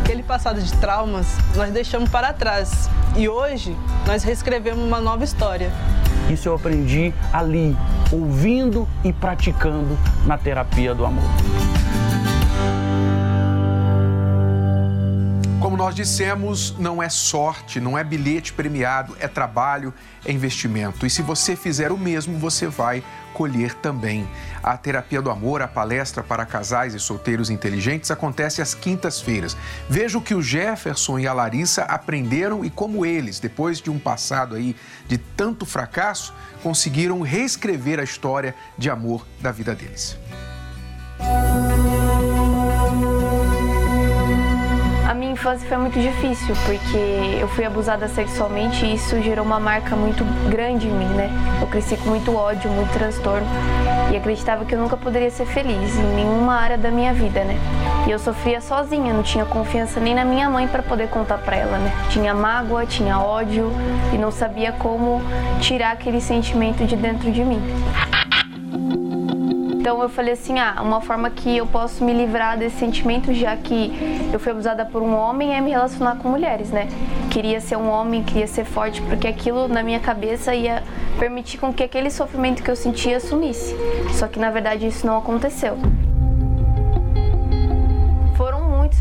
Aquele 0.00 0.22
passado 0.22 0.60
de 0.62 0.72
traumas 0.78 1.26
nós 1.54 1.70
deixamos 1.70 2.08
para 2.08 2.32
trás 2.32 2.88
e 3.14 3.28
hoje 3.28 3.76
nós 4.06 4.24
reescrevemos 4.24 4.82
uma 4.82 5.00
nova 5.00 5.22
história. 5.22 5.70
Isso 6.30 6.48
eu 6.48 6.54
aprendi 6.54 7.12
ali, 7.30 7.76
ouvindo 8.10 8.88
e 9.04 9.12
praticando 9.12 9.98
na 10.26 10.38
terapia 10.38 10.94
do 10.94 11.04
amor. 11.04 11.24
Nós 15.82 15.96
dissemos, 15.96 16.78
não 16.78 17.02
é 17.02 17.08
sorte, 17.08 17.80
não 17.80 17.98
é 17.98 18.04
bilhete 18.04 18.52
premiado, 18.52 19.16
é 19.18 19.26
trabalho, 19.26 19.92
é 20.24 20.30
investimento. 20.30 21.04
E 21.04 21.10
se 21.10 21.22
você 21.22 21.56
fizer 21.56 21.90
o 21.90 21.98
mesmo, 21.98 22.38
você 22.38 22.68
vai 22.68 23.02
colher 23.34 23.74
também. 23.74 24.24
A 24.62 24.76
terapia 24.76 25.20
do 25.20 25.28
amor, 25.28 25.60
a 25.60 25.66
palestra 25.66 26.22
para 26.22 26.46
casais 26.46 26.94
e 26.94 27.00
solteiros 27.00 27.50
inteligentes 27.50 28.12
acontece 28.12 28.62
às 28.62 28.74
quintas-feiras. 28.74 29.56
Veja 29.88 30.16
o 30.16 30.22
que 30.22 30.36
o 30.36 30.40
Jefferson 30.40 31.18
e 31.18 31.26
a 31.26 31.32
Larissa 31.32 31.82
aprenderam 31.82 32.64
e 32.64 32.70
como 32.70 33.04
eles, 33.04 33.40
depois 33.40 33.80
de 33.80 33.90
um 33.90 33.98
passado 33.98 34.54
aí 34.54 34.76
de 35.08 35.18
tanto 35.18 35.66
fracasso, 35.66 36.32
conseguiram 36.62 37.22
reescrever 37.22 37.98
a 37.98 38.04
história 38.04 38.54
de 38.78 38.88
amor 38.88 39.26
da 39.40 39.50
vida 39.50 39.74
deles. 39.74 40.16
Infância 45.42 45.68
foi 45.68 45.76
muito 45.76 45.98
difícil, 45.98 46.54
porque 46.64 47.40
eu 47.40 47.48
fui 47.48 47.64
abusada 47.64 48.06
sexualmente 48.06 48.86
e 48.86 48.94
isso 48.94 49.20
gerou 49.20 49.44
uma 49.44 49.58
marca 49.58 49.96
muito 49.96 50.24
grande 50.48 50.86
em 50.86 50.92
mim, 50.92 51.08
né? 51.16 51.28
Eu 51.60 51.66
cresci 51.66 51.96
com 51.96 52.10
muito 52.10 52.32
ódio, 52.32 52.70
muito 52.70 52.92
transtorno 52.92 53.48
e 54.12 54.16
acreditava 54.16 54.64
que 54.64 54.72
eu 54.72 54.78
nunca 54.78 54.96
poderia 54.96 55.30
ser 55.32 55.46
feliz 55.46 55.98
em 55.98 56.14
nenhuma 56.14 56.54
área 56.54 56.78
da 56.78 56.92
minha 56.92 57.12
vida, 57.12 57.42
né? 57.42 57.58
E 58.06 58.10
eu 58.12 58.20
sofria 58.20 58.60
sozinha, 58.60 59.12
não 59.12 59.24
tinha 59.24 59.44
confiança 59.44 59.98
nem 59.98 60.14
na 60.14 60.24
minha 60.24 60.48
mãe 60.48 60.68
para 60.68 60.80
poder 60.82 61.08
contar 61.08 61.38
para 61.38 61.56
ela, 61.56 61.76
né? 61.76 61.92
Tinha 62.08 62.32
mágoa, 62.32 62.86
tinha 62.86 63.18
ódio 63.18 63.72
e 64.12 64.18
não 64.18 64.30
sabia 64.30 64.70
como 64.70 65.20
tirar 65.60 65.90
aquele 65.90 66.20
sentimento 66.20 66.84
de 66.84 66.94
dentro 66.94 67.32
de 67.32 67.44
mim. 67.44 67.60
Então 69.82 70.00
eu 70.00 70.08
falei 70.08 70.34
assim, 70.34 70.60
ah, 70.60 70.76
uma 70.80 71.00
forma 71.00 71.28
que 71.28 71.56
eu 71.56 71.66
posso 71.66 72.04
me 72.04 72.12
livrar 72.12 72.56
desse 72.56 72.76
sentimento, 72.76 73.34
já 73.34 73.56
que 73.56 73.92
eu 74.32 74.38
fui 74.38 74.52
abusada 74.52 74.86
por 74.86 75.02
um 75.02 75.12
homem, 75.12 75.56
é 75.56 75.60
me 75.60 75.72
relacionar 75.72 76.18
com 76.18 76.28
mulheres, 76.28 76.70
né? 76.70 76.86
Queria 77.32 77.60
ser 77.60 77.74
um 77.74 77.90
homem, 77.90 78.22
queria 78.22 78.46
ser 78.46 78.64
forte, 78.64 79.02
porque 79.02 79.26
aquilo 79.26 79.66
na 79.66 79.82
minha 79.82 79.98
cabeça 79.98 80.54
ia 80.54 80.84
permitir 81.18 81.58
com 81.58 81.72
que 81.72 81.82
aquele 81.82 82.12
sofrimento 82.12 82.62
que 82.62 82.70
eu 82.70 82.76
sentia 82.76 83.18
sumisse. 83.18 83.74
Só 84.12 84.28
que 84.28 84.38
na 84.38 84.52
verdade 84.52 84.86
isso 84.86 85.04
não 85.04 85.18
aconteceu. 85.18 85.76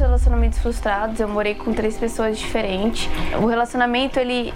Relacionamentos 0.01 0.59
frustrados, 0.59 1.19
eu 1.19 1.27
morei 1.27 1.55
com 1.55 1.73
três 1.73 1.97
pessoas 1.97 2.37
diferentes. 2.37 3.09
O 3.41 3.45
relacionamento, 3.45 4.19
ele, 4.19 4.53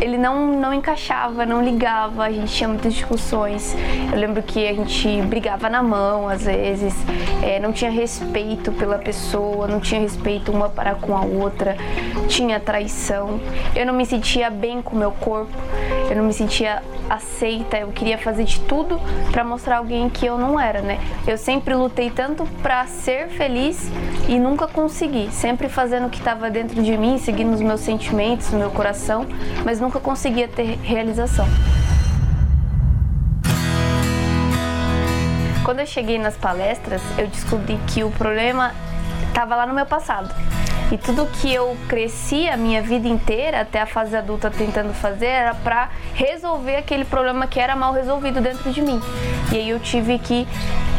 ele 0.00 0.18
não, 0.18 0.58
não 0.58 0.72
encaixava, 0.72 1.44
não 1.44 1.64
ligava, 1.64 2.24
a 2.24 2.30
gente 2.30 2.52
tinha 2.52 2.68
muitas 2.68 2.92
discussões. 2.94 3.74
Eu 4.12 4.18
lembro 4.18 4.42
que 4.42 4.66
a 4.66 4.74
gente 4.74 5.22
brigava 5.22 5.68
na 5.68 5.82
mão, 5.82 6.28
às 6.28 6.44
vezes, 6.44 6.94
é, 7.42 7.58
não 7.58 7.72
tinha 7.72 7.90
respeito 7.90 8.70
pela 8.72 8.98
pessoa, 8.98 9.66
não 9.66 9.80
tinha 9.80 10.00
respeito 10.00 10.52
uma 10.52 10.68
para 10.68 10.94
com 10.94 11.16
a 11.16 11.22
outra, 11.22 11.76
tinha 12.28 12.60
traição. 12.60 13.40
Eu 13.74 13.86
não 13.86 13.94
me 13.94 14.06
sentia 14.06 14.50
bem 14.50 14.82
com 14.82 14.94
o 14.94 14.98
meu 14.98 15.12
corpo, 15.12 15.52
eu 16.10 16.16
não 16.16 16.24
me 16.24 16.32
sentia 16.32 16.82
aceita, 17.08 17.76
eu 17.78 17.88
queria 17.88 18.16
fazer 18.16 18.44
de 18.44 18.60
tudo 18.60 18.98
para 19.30 19.44
mostrar 19.44 19.78
alguém 19.78 20.08
que 20.08 20.24
eu 20.24 20.38
não 20.38 20.58
era, 20.58 20.80
né? 20.80 20.98
Eu 21.26 21.36
sempre 21.36 21.74
lutei 21.74 22.10
tanto 22.10 22.46
para 22.62 22.86
ser 22.86 23.28
feliz 23.28 23.90
e 24.28 24.38
nunca 24.38 24.66
consegui, 24.82 25.30
sempre 25.30 25.68
fazendo 25.68 26.08
o 26.08 26.10
que 26.10 26.18
estava 26.18 26.50
dentro 26.50 26.82
de 26.82 26.98
mim, 26.98 27.16
seguindo 27.16 27.54
os 27.54 27.60
meus 27.60 27.80
sentimentos, 27.82 28.52
o 28.52 28.56
meu 28.56 28.68
coração, 28.68 29.24
mas 29.64 29.78
nunca 29.78 30.00
conseguia 30.00 30.48
ter 30.48 30.76
realização. 30.82 31.46
Quando 35.64 35.78
eu 35.78 35.86
cheguei 35.86 36.18
nas 36.18 36.36
palestras, 36.36 37.00
eu 37.16 37.28
descobri 37.28 37.78
que 37.86 38.02
o 38.02 38.10
problema 38.10 38.74
estava 39.28 39.54
lá 39.54 39.66
no 39.66 39.72
meu 39.72 39.86
passado. 39.86 40.34
E 40.90 40.98
tudo 40.98 41.26
que 41.40 41.54
eu 41.54 41.76
cresci 41.88 42.48
a 42.48 42.56
minha 42.56 42.82
vida 42.82 43.06
inteira, 43.06 43.60
até 43.60 43.80
a 43.80 43.86
fase 43.86 44.16
adulta 44.16 44.50
tentando 44.50 44.92
fazer, 44.92 45.26
era 45.26 45.54
para 45.54 45.90
resolver 46.12 46.74
aquele 46.74 47.04
problema 47.04 47.46
que 47.46 47.60
era 47.60 47.76
mal 47.76 47.92
resolvido 47.92 48.40
dentro 48.40 48.72
de 48.72 48.82
mim. 48.82 49.00
E 49.52 49.58
aí 49.58 49.70
eu 49.70 49.78
tive 49.78 50.18
que 50.18 50.46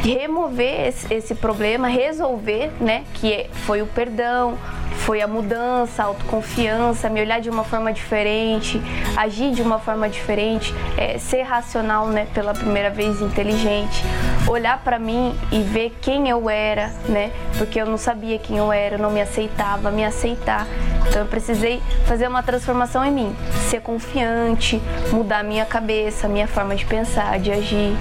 remover 0.04 0.88
esse, 0.88 1.14
esse 1.14 1.36
problema, 1.36 1.88
resolver, 1.88 2.72
né? 2.80 3.04
Que 3.14 3.48
foi 3.66 3.82
o 3.82 3.88
perdão, 3.88 4.58
foi 5.04 5.22
a 5.22 5.28
mudança, 5.28 6.04
a 6.04 6.06
autoconfiança, 6.06 7.10
me 7.10 7.20
olhar 7.22 7.42
de 7.42 7.50
uma 7.50 7.64
forma 7.64 7.92
diferente, 7.92 8.82
agir 9.18 9.52
de 9.52 9.62
uma 9.62 9.80
forma 9.80 10.08
diferente, 10.08 10.74
é, 10.98 11.18
ser 11.18 11.42
racional, 11.42 12.08
né, 12.08 12.28
pela 12.34 12.54
primeira 12.54 12.90
vez 12.90 13.22
inteligente, 13.22 14.04
olhar 14.48 14.82
para 14.82 14.98
mim 14.98 15.38
e 15.52 15.62
ver 15.62 15.94
quem 16.02 16.30
eu 16.30 16.50
era, 16.50 16.88
né, 17.08 17.32
porque 17.58 17.82
eu 17.82 17.86
não 17.86 17.98
sabia 17.98 18.38
quem 18.38 18.58
eu 18.58 18.72
era, 18.72 18.96
eu 18.96 19.00
não 19.00 19.12
me 19.12 19.22
aceitava, 19.22 19.92
me 19.92 20.06
aceitar. 20.06 20.66
Então 21.08 21.22
eu 21.22 21.28
precisei 21.28 21.82
fazer 22.06 22.28
uma 22.28 22.42
transformação 22.42 23.04
em 23.04 23.12
mim, 23.12 23.36
ser 23.70 23.82
confiante, 23.82 24.82
mudar 25.12 25.44
minha 25.44 25.66
cabeça, 25.66 26.28
minha 26.30 26.48
forma 26.48 26.76
de 26.76 26.86
pensar, 26.86 27.40
de 27.40 27.52
agir. 27.52 27.94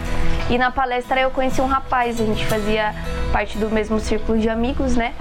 E 0.53 0.59
na 0.59 0.71
palestra 0.71 1.19
eu 1.19 1.31
conheci 1.31 1.63
um 1.63 1.67
rapaz, 1.67 2.21
a 2.21 2.27
gente 2.27 2.45
fazia 2.45 2.95
parte 3.33 3.57
do 3.57 3.71
mesmo 3.71 3.99
círculo 3.99 4.39
de 4.39 4.51
amigos, 4.51 4.95
né? 4.95 5.15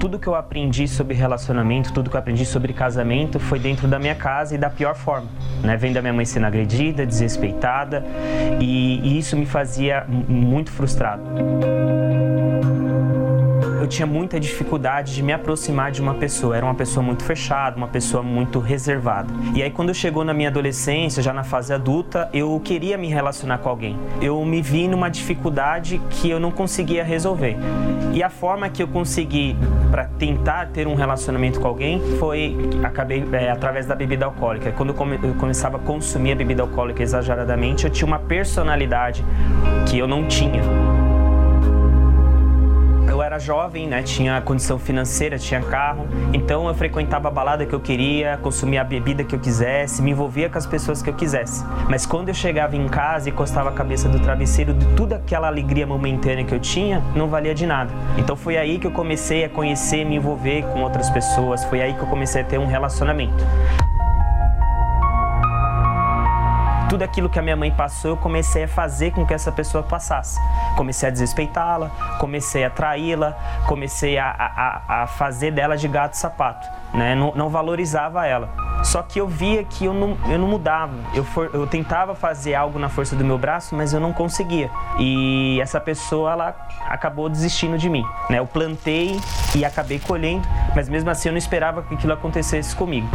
tudo 0.00 0.18
que 0.18 0.26
eu 0.26 0.34
aprendi 0.34 0.88
sobre 0.88 1.14
relacionamento, 1.14 1.92
tudo 1.92 2.10
que 2.10 2.16
eu 2.16 2.20
aprendi 2.20 2.44
sobre 2.44 2.72
casamento 2.72 3.38
foi 3.38 3.60
dentro 3.60 3.86
da 3.86 3.98
minha 3.98 4.14
casa 4.14 4.56
e 4.56 4.58
da 4.58 4.70
pior 4.70 4.96
forma, 4.96 5.28
né? 5.62 5.76
Vendo 5.76 5.98
a 5.98 6.02
minha 6.02 6.12
mãe 6.12 6.24
sendo 6.24 6.46
agredida, 6.46 7.06
desrespeitada 7.06 8.04
e, 8.60 9.00
e 9.00 9.18
isso 9.18 9.36
me 9.36 9.46
fazia 9.46 10.04
muito 10.08 10.70
frustrado 10.72 11.22
eu 13.86 13.88
tinha 13.88 14.06
muita 14.06 14.40
dificuldade 14.40 15.14
de 15.14 15.22
me 15.22 15.32
aproximar 15.32 15.92
de 15.92 16.02
uma 16.02 16.14
pessoa. 16.14 16.56
Era 16.56 16.66
uma 16.66 16.74
pessoa 16.74 17.04
muito 17.04 17.22
fechada, 17.22 17.76
uma 17.76 17.86
pessoa 17.86 18.20
muito 18.20 18.58
reservada. 18.58 19.32
E 19.54 19.62
aí, 19.62 19.70
quando 19.70 19.94
chegou 19.94 20.24
na 20.24 20.34
minha 20.34 20.48
adolescência, 20.48 21.22
já 21.22 21.32
na 21.32 21.44
fase 21.44 21.72
adulta, 21.72 22.28
eu 22.32 22.60
queria 22.64 22.98
me 22.98 23.06
relacionar 23.06 23.58
com 23.58 23.68
alguém. 23.68 23.96
Eu 24.20 24.44
me 24.44 24.60
vi 24.60 24.88
numa 24.88 25.08
dificuldade 25.08 26.00
que 26.10 26.28
eu 26.28 26.40
não 26.40 26.50
conseguia 26.50 27.04
resolver. 27.04 27.56
E 28.12 28.24
a 28.24 28.28
forma 28.28 28.68
que 28.68 28.82
eu 28.82 28.88
consegui 28.88 29.56
para 29.88 30.06
tentar 30.06 30.66
ter 30.70 30.88
um 30.88 30.96
relacionamento 30.96 31.60
com 31.60 31.68
alguém 31.68 32.00
foi 32.18 32.56
acabei 32.82 33.24
é, 33.32 33.50
através 33.50 33.86
da 33.86 33.94
bebida 33.94 34.24
alcoólica. 34.24 34.72
Quando 34.72 34.88
eu, 34.88 34.94
come, 34.96 35.16
eu 35.22 35.34
começava 35.34 35.76
a 35.76 35.80
consumir 35.80 36.32
a 36.32 36.34
bebida 36.34 36.62
alcoólica 36.62 37.04
exageradamente, 37.04 37.84
eu 37.84 37.90
tinha 37.90 38.06
uma 38.06 38.18
personalidade 38.18 39.24
que 39.86 39.96
eu 39.96 40.08
não 40.08 40.26
tinha 40.26 40.62
era 43.36 43.38
jovem, 43.38 43.86
né? 43.86 44.02
Tinha 44.02 44.40
condição 44.40 44.78
financeira, 44.78 45.38
tinha 45.38 45.60
carro. 45.60 46.06
Então 46.32 46.66
eu 46.66 46.74
frequentava 46.74 47.28
a 47.28 47.30
balada 47.30 47.66
que 47.66 47.74
eu 47.74 47.80
queria, 47.80 48.38
consumia 48.38 48.80
a 48.80 48.84
bebida 48.84 49.22
que 49.22 49.34
eu 49.34 49.38
quisesse, 49.38 50.02
me 50.02 50.10
envolvia 50.10 50.48
com 50.48 50.58
as 50.58 50.66
pessoas 50.66 51.02
que 51.02 51.10
eu 51.10 51.14
quisesse. 51.14 51.64
Mas 51.88 52.06
quando 52.06 52.28
eu 52.28 52.34
chegava 52.34 52.76
em 52.76 52.88
casa 52.88 53.28
e 53.28 53.32
encostava 53.32 53.68
a 53.68 53.72
cabeça 53.72 54.08
do 54.08 54.18
travesseiro, 54.18 54.72
de 54.72 54.86
toda 54.94 55.16
aquela 55.16 55.46
alegria 55.48 55.86
momentânea 55.86 56.44
que 56.44 56.54
eu 56.54 56.60
tinha, 56.60 57.02
não 57.14 57.28
valia 57.28 57.54
de 57.54 57.66
nada. 57.66 57.92
Então 58.16 58.36
foi 58.36 58.56
aí 58.56 58.78
que 58.78 58.86
eu 58.86 58.92
comecei 58.92 59.44
a 59.44 59.48
conhecer, 59.48 60.04
me 60.04 60.16
envolver 60.16 60.62
com 60.72 60.82
outras 60.82 61.10
pessoas. 61.10 61.64
Foi 61.64 61.82
aí 61.82 61.94
que 61.94 62.00
eu 62.00 62.06
comecei 62.06 62.42
a 62.42 62.44
ter 62.44 62.58
um 62.58 62.66
relacionamento 62.66 63.44
tudo 66.88 67.02
aquilo 67.02 67.28
que 67.28 67.38
a 67.38 67.42
minha 67.42 67.56
mãe 67.56 67.70
passou, 67.70 68.12
eu 68.12 68.16
comecei 68.16 68.64
a 68.64 68.68
fazer 68.68 69.10
com 69.10 69.26
que 69.26 69.34
essa 69.34 69.50
pessoa 69.50 69.82
passasse. 69.82 70.38
Comecei 70.76 71.08
a 71.08 71.12
desrespeitá-la, 71.12 71.90
comecei 72.18 72.64
a 72.64 72.70
traí-la, 72.70 73.36
comecei 73.66 74.18
a, 74.18 74.30
a, 74.30 75.02
a, 75.02 75.06
fazer 75.06 75.50
dela 75.50 75.76
de 75.76 75.88
gato 75.88 76.14
sapato, 76.14 76.68
né? 76.94 77.14
Não, 77.14 77.32
não, 77.34 77.48
valorizava 77.48 78.26
ela. 78.26 78.48
Só 78.82 79.02
que 79.02 79.20
eu 79.20 79.26
via 79.26 79.64
que 79.64 79.86
eu 79.86 79.94
não, 79.94 80.16
eu 80.30 80.38
não 80.38 80.46
mudava. 80.46 80.94
Eu, 81.14 81.24
for, 81.24 81.50
eu 81.52 81.66
tentava 81.66 82.14
fazer 82.14 82.54
algo 82.54 82.78
na 82.78 82.88
força 82.88 83.16
do 83.16 83.24
meu 83.24 83.38
braço, 83.38 83.74
mas 83.74 83.92
eu 83.92 84.00
não 84.00 84.12
conseguia. 84.12 84.70
E 84.98 85.58
essa 85.60 85.80
pessoa, 85.80 86.32
ela 86.32 86.68
acabou 86.88 87.28
desistindo 87.28 87.76
de 87.76 87.88
mim. 87.88 88.04
Né? 88.30 88.38
Eu 88.38 88.46
plantei 88.46 89.18
e 89.54 89.64
acabei 89.64 89.98
colhendo, 89.98 90.46
mas 90.74 90.88
mesmo 90.88 91.10
assim 91.10 91.28
eu 91.28 91.32
não 91.32 91.38
esperava 91.38 91.82
que 91.82 91.94
aquilo 91.94 92.12
acontecesse 92.12 92.76
comigo. 92.76 93.08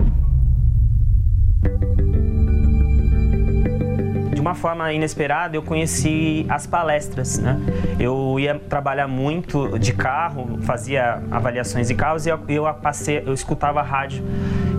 Uma 4.51 4.55
forma 4.55 4.91
inesperada, 4.91 5.55
eu 5.55 5.63
conheci 5.63 6.45
as 6.49 6.67
palestras, 6.67 7.39
né? 7.39 7.57
Eu 7.97 8.37
ia 8.37 8.59
trabalhar 8.59 9.07
muito 9.07 9.79
de 9.79 9.93
carro, 9.93 10.59
fazia 10.63 11.23
avaliações 11.31 11.87
de 11.87 11.95
carros 11.95 12.25
e 12.25 12.29
eu, 12.29 12.39
eu 12.49 12.73
passei, 12.73 13.23
eu 13.25 13.33
escutava 13.33 13.81
rádio. 13.81 14.23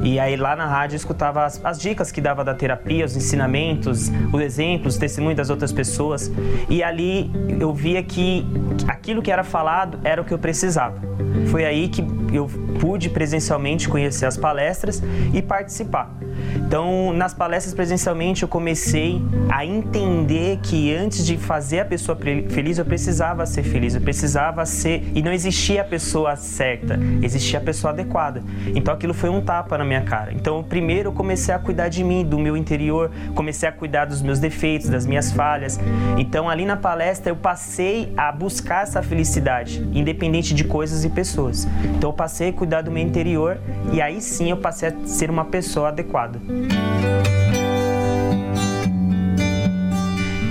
E 0.02 0.18
aí 0.18 0.36
lá 0.36 0.54
na 0.54 0.66
rádio 0.66 0.94
eu 0.94 0.98
escutava 0.98 1.44
as, 1.44 1.64
as, 1.64 1.80
dicas 1.80 2.12
que 2.12 2.20
dava 2.20 2.44
da 2.44 2.54
terapia, 2.54 3.04
os 3.04 3.16
ensinamentos, 3.16 4.10
os 4.32 4.40
exemplos, 4.40 4.94
os 4.94 5.00
testemunhos 5.00 5.36
das 5.36 5.48
outras 5.48 5.72
pessoas. 5.72 6.30
E 6.68 6.82
ali 6.82 7.30
eu 7.58 7.72
via 7.72 8.02
que 8.02 8.44
aquilo 8.86 9.22
que 9.22 9.30
era 9.30 9.44
falado 9.44 9.98
era 10.04 10.20
o 10.20 10.24
que 10.24 10.34
eu 10.34 10.38
precisava. 10.38 11.00
Foi 11.46 11.64
aí 11.64 11.88
que 11.88 12.02
eu 12.32 12.48
pude 12.80 13.10
presencialmente 13.10 13.88
conhecer 13.88 14.26
as 14.26 14.36
palestras 14.36 15.02
e 15.32 15.42
participar. 15.42 16.14
Então, 16.56 17.12
nas 17.12 17.34
palestras 17.34 17.74
presencialmente, 17.74 18.42
eu 18.42 18.48
comecei 18.48 19.20
a 19.50 19.64
entender 19.64 20.58
que 20.62 20.94
antes 20.94 21.24
de 21.24 21.36
fazer 21.36 21.80
a 21.80 21.84
pessoa 21.84 22.16
feliz, 22.48 22.78
eu 22.78 22.84
precisava 22.84 23.44
ser 23.46 23.62
feliz, 23.62 23.94
eu 23.94 24.00
precisava 24.00 24.64
ser. 24.64 25.10
E 25.14 25.22
não 25.22 25.32
existia 25.32 25.82
a 25.82 25.84
pessoa 25.84 26.36
certa, 26.36 26.98
existia 27.22 27.58
a 27.58 27.62
pessoa 27.62 27.92
adequada. 27.92 28.42
Então, 28.74 28.94
aquilo 28.94 29.14
foi 29.14 29.28
um 29.28 29.40
tapa 29.40 29.76
na 29.76 29.84
minha 29.84 30.02
cara. 30.02 30.32
Então, 30.32 30.62
primeiro, 30.62 31.08
eu 31.08 31.12
comecei 31.12 31.54
a 31.54 31.58
cuidar 31.58 31.88
de 31.88 32.02
mim, 32.02 32.24
do 32.24 32.38
meu 32.38 32.56
interior, 32.56 33.10
comecei 33.34 33.68
a 33.68 33.72
cuidar 33.72 34.06
dos 34.06 34.22
meus 34.22 34.38
defeitos, 34.38 34.88
das 34.88 35.06
minhas 35.06 35.32
falhas. 35.32 35.78
Então, 36.18 36.48
ali 36.48 36.64
na 36.64 36.76
palestra, 36.76 37.30
eu 37.30 37.36
passei 37.36 38.12
a 38.16 38.32
buscar 38.32 38.82
essa 38.82 39.02
felicidade, 39.02 39.86
independente 39.92 40.54
de 40.54 40.64
coisas 40.64 41.04
e 41.04 41.10
pessoas. 41.10 41.66
Então, 41.96 42.12
passei 42.22 42.50
a 42.50 42.52
cuidar 42.52 42.82
do 42.82 42.90
meu 42.92 43.02
interior 43.02 43.58
e 43.92 44.00
aí 44.00 44.20
sim 44.20 44.48
eu 44.48 44.56
passei 44.56 44.90
a 44.90 44.92
ser 45.04 45.28
uma 45.28 45.44
pessoa 45.44 45.88
adequada. 45.88 46.40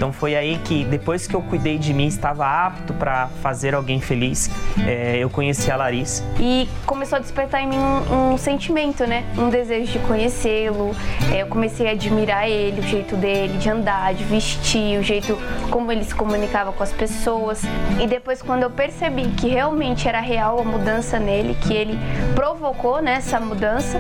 Então 0.02 0.12
foi 0.12 0.36
aí 0.36 0.60
que 0.66 0.84
depois 0.84 1.28
que 1.28 1.36
eu 1.36 1.44
cuidei 1.44 1.78
de 1.78 1.94
mim, 1.94 2.08
estava 2.08 2.44
apto 2.44 2.92
para 2.92 3.28
fazer 3.44 3.76
alguém 3.76 4.02
feliz, 4.02 4.50
é, 4.88 5.20
eu 5.20 5.30
conheci 5.30 5.70
a 5.70 5.76
Larissa. 5.76 6.24
E 6.40 6.68
começou 6.88 7.18
a 7.18 7.20
despertar 7.20 7.62
em 7.62 7.68
mim 7.68 7.78
um, 7.78 8.34
um 8.34 8.38
sentimento, 8.40 9.06
né? 9.06 9.24
Um 9.38 9.52
desejo 9.52 9.92
de 9.92 10.00
conhecê-lo. 10.00 10.96
É, 11.32 11.44
eu 11.44 11.46
comecei 11.46 11.88
a 11.88 11.92
admirar 11.92 12.50
ele, 12.50 12.80
o 12.80 12.84
jeito 12.84 13.16
dele 13.16 13.60
de 13.60 13.70
andar, 13.70 14.16
de 14.16 14.24
vestir, 14.24 14.98
o 15.00 15.04
jeito 15.04 15.38
como 15.70 15.92
ele 15.92 16.04
se 16.04 16.16
comunicava 16.16 16.72
com 16.72 16.82
as 16.82 16.92
pessoas. 16.92 17.62
E 18.02 18.08
depois 18.08 18.42
quando 18.42 18.64
eu 18.64 18.72
percebi 18.72 19.28
que 19.38 19.50
realmente 19.50 20.08
era 20.08 20.20
real 20.20 20.58
a 20.58 20.64
mudança 20.64 21.20
nele, 21.20 21.56
que 21.62 21.76
ele 21.76 21.96
provocou 22.34 23.04
né, 23.04 23.18
essa 23.18 23.40
mudança, 23.40 24.00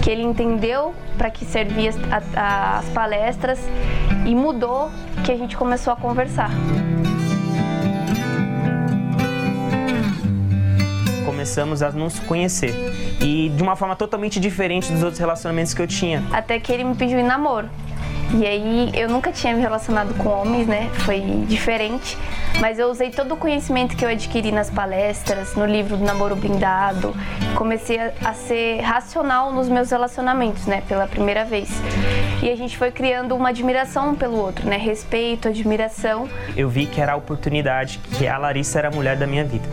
que 0.00 0.10
ele 0.10 0.22
entendeu 0.22 0.94
para 1.18 1.28
que 1.28 1.44
servia 1.44 1.90
as 1.90 2.88
palestras 2.90 3.58
e 4.26 4.34
mudou 4.34 4.90
que 5.24 5.32
a 5.32 5.36
gente 5.36 5.56
começou 5.56 5.92
a 5.92 5.96
conversar. 5.96 6.50
Começamos 11.24 11.82
a 11.82 11.90
nos 11.90 12.18
conhecer 12.20 12.74
e 13.20 13.48
de 13.50 13.62
uma 13.62 13.76
forma 13.76 13.96
totalmente 13.96 14.38
diferente 14.38 14.92
dos 14.92 15.02
outros 15.02 15.18
relacionamentos 15.18 15.72
que 15.72 15.80
eu 15.80 15.86
tinha. 15.86 16.22
Até 16.32 16.58
que 16.60 16.72
ele 16.72 16.84
me 16.84 16.94
pediu 16.94 17.18
em 17.18 17.24
namoro. 17.24 17.68
E 18.32 18.46
aí 18.46 18.90
eu 18.94 19.08
nunca 19.08 19.32
tinha 19.32 19.54
me 19.54 19.60
relacionado 19.60 20.14
com 20.14 20.28
homens, 20.28 20.66
né? 20.66 20.88
Foi 21.00 21.20
diferente. 21.48 22.16
Mas 22.60 22.78
eu 22.78 22.88
usei 22.88 23.10
todo 23.10 23.34
o 23.34 23.36
conhecimento 23.36 23.96
que 23.96 24.04
eu 24.04 24.08
adquiri 24.08 24.52
nas 24.52 24.70
palestras, 24.70 25.56
no 25.56 25.66
livro 25.66 25.96
do 25.96 26.04
Namoro 26.04 26.36
Blindado. 26.36 27.14
Comecei 27.56 27.98
a, 27.98 28.32
ser 28.32 28.80
racional 28.82 29.52
nos 29.52 29.68
meus 29.68 29.90
relacionamentos, 29.90 30.66
né? 30.66 30.82
Pela 30.86 31.06
primeira 31.06 31.44
vez. 31.44 31.70
E 32.42 32.48
a 32.48 32.56
gente 32.56 32.76
foi 32.78 32.92
criando 32.92 33.34
uma 33.34 33.48
admiração 33.48 34.14
pelo 34.14 34.36
outro, 34.36 34.68
né? 34.68 34.76
Respeito, 34.76 35.48
admiração. 35.48 36.28
Eu 36.56 36.68
vi 36.68 36.86
que 36.86 37.00
era 37.00 37.12
a 37.12 37.16
oportunidade, 37.16 38.00
que 38.16 38.28
a 38.28 38.38
Larissa 38.38 38.78
era 38.78 38.88
a 38.88 38.90
mulher 38.92 39.16
da 39.16 39.26
minha 39.26 39.44
vida. 39.44 39.68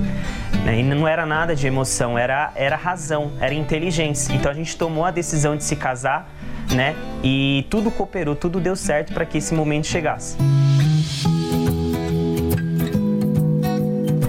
Né? 0.67 0.82
E 0.82 0.84
não 0.84 1.08
era 1.08 1.25
nada 1.25 1.56
de 1.56 1.65
emoção, 1.65 2.17
era, 2.17 2.51
era 2.53 2.75
razão, 2.75 3.32
era 3.39 3.53
inteligência. 3.53 4.34
Então 4.34 4.51
a 4.51 4.53
gente 4.53 4.75
tomou 4.75 5.06
a 5.06 5.12
decisão 5.12 5.56
de 5.56 5.63
se 5.63 5.77
casar, 5.77 6.30
né? 6.75 6.93
E 7.23 7.65
tudo 7.69 7.89
cooperou, 7.89 8.36
tudo 8.36 8.60
deu 8.60 8.75
certo 8.75 9.13
para 9.13 9.25
que 9.25 9.38
esse 9.38 9.53
momento 9.53 9.88
chegasse. 9.88 10.36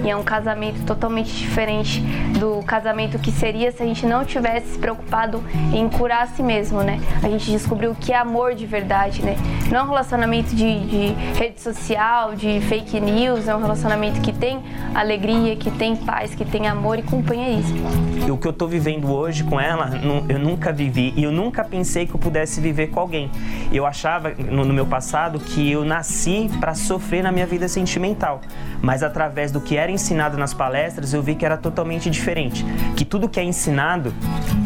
E 0.05 0.11
é 0.11 0.17
um 0.17 0.23
casamento 0.23 0.85
totalmente 0.85 1.35
diferente 1.35 2.03
do 2.39 2.63
casamento 2.63 3.19
que 3.19 3.31
seria 3.31 3.73
se 3.73 3.83
a 3.83 3.87
gente 3.87 4.07
não 4.07 4.25
tivesse 4.25 4.69
se 4.69 4.79
preocupado 4.79 5.43
em 5.73 5.89
curar 5.89 6.23
a 6.23 6.27
si 6.27 6.43
mesmo, 6.43 6.83
né? 6.83 7.01
A 7.23 7.29
gente 7.29 7.51
descobriu 7.51 7.91
o 7.91 7.95
que 7.95 8.13
é 8.13 8.17
amor 8.17 8.55
de 8.55 8.65
verdade, 8.65 9.23
né? 9.23 9.37
Não 9.71 9.81
é 9.81 9.83
um 9.83 9.89
relacionamento 9.89 10.55
de, 10.55 10.87
de 10.87 11.07
rede 11.39 11.61
social, 11.61 12.35
de 12.35 12.61
fake 12.63 13.01
news, 13.01 13.49
é 13.49 13.55
um 13.55 13.61
relacionamento 13.61 14.21
que 14.21 14.33
tem 14.33 14.63
alegria, 14.95 15.57
que 15.57 15.71
tem 15.71 15.97
paz, 15.97 16.35
que 16.35 16.45
tem 16.45 16.67
amor 16.67 16.99
e 16.99 17.03
companheirismo. 17.03 17.89
E 18.27 18.31
o 18.31 18.37
que 18.37 18.47
eu 18.47 18.53
tô 18.53 18.67
vivendo 18.67 19.11
hoje 19.13 19.45
com 19.45 19.61
ela, 19.61 19.91
eu 20.29 20.39
nunca 20.39 20.73
vivi 20.73 21.13
e 21.17 21.25
eu 21.25 21.33
nunca 21.33 21.65
pensei 21.65 22.07
que 22.07 22.15
eu 22.15 22.21
pudesse 22.21 22.61
viver 22.61 22.89
com 22.89 23.01
alguém. 23.01 23.31
Eu 23.73 23.85
achava 23.85 24.31
no, 24.31 24.65
no 24.65 24.73
meu 24.73 24.87
passado 24.87 25.39
que 25.39 25.71
eu 25.71 25.85
nasci 25.85 26.51
para 26.61 26.75
sofrer 26.75 27.23
na 27.23 27.33
minha 27.33 27.47
vida 27.47 27.69
sentimental, 27.69 28.41
mas 28.81 29.03
através 29.03 29.51
do 29.51 29.61
que 29.61 29.77
era 29.77 29.91
ensinado 29.91 30.37
nas 30.37 30.55
palestras, 30.55 31.13
eu 31.13 31.23
vi 31.23 31.35
que 31.35 31.45
era 31.45 31.57
totalmente 31.57 32.09
diferente. 32.09 32.28
Que 32.95 33.05
tudo 33.07 33.29
que 33.29 33.41
é 33.41 33.43
ensinado, 33.43 34.13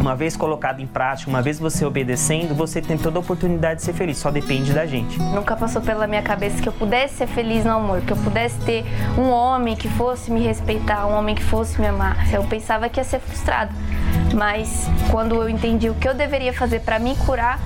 uma 0.01 0.16
vez 0.16 0.37
colocado 0.37 0.81
em 0.81 0.87
prática, 0.87 1.31
uma 1.31 1.40
vez 1.40 1.61
você 1.61 1.85
obedecendo, 1.85 2.55
você 2.55 2.83
tem 2.83 2.98
toda 2.98 3.18
a 3.18 3.20
oportunidade 3.20 3.77
de 3.77 3.83
ser 3.83 3.92
feliz, 3.92 4.18
só 4.18 4.33
depende 4.33 4.72
da 4.72 4.85
gente. 4.85 5.16
Nunca 5.18 5.55
passou 5.55 5.81
pela 5.81 6.09
minha 6.09 6.22
cabeça 6.22 6.61
que 6.61 6.68
eu 6.68 6.72
pudesse 6.72 7.18
ser 7.18 7.29
feliz 7.29 7.64
no 7.64 7.72
amor, 7.72 8.01
que 8.01 8.12
eu 8.12 8.16
pudesse 8.16 8.59
ter 8.62 8.85
um 9.16 9.31
homem 9.31 9.77
que 9.77 9.88
fosse 9.88 10.31
me 10.31 10.40
respeitar, 10.40 11.07
um 11.07 11.14
homem 11.16 11.37
que 11.37 11.42
fosse 11.44 11.81
me 11.81 11.87
amar. 11.87 12.33
Eu 12.33 12.42
pensava 12.44 12.88
que 12.88 12.98
ia 12.98 13.05
ser 13.05 13.20
frustrado, 13.20 13.72
mas 14.35 14.88
quando 15.11 15.37
eu 15.37 15.48
entendi 15.48 15.88
o 15.88 15.94
que 15.94 16.09
eu 16.09 16.14
deveria 16.14 16.53
fazer 16.53 16.81
para 16.81 16.98
me 16.98 17.14
curar, 17.14 17.61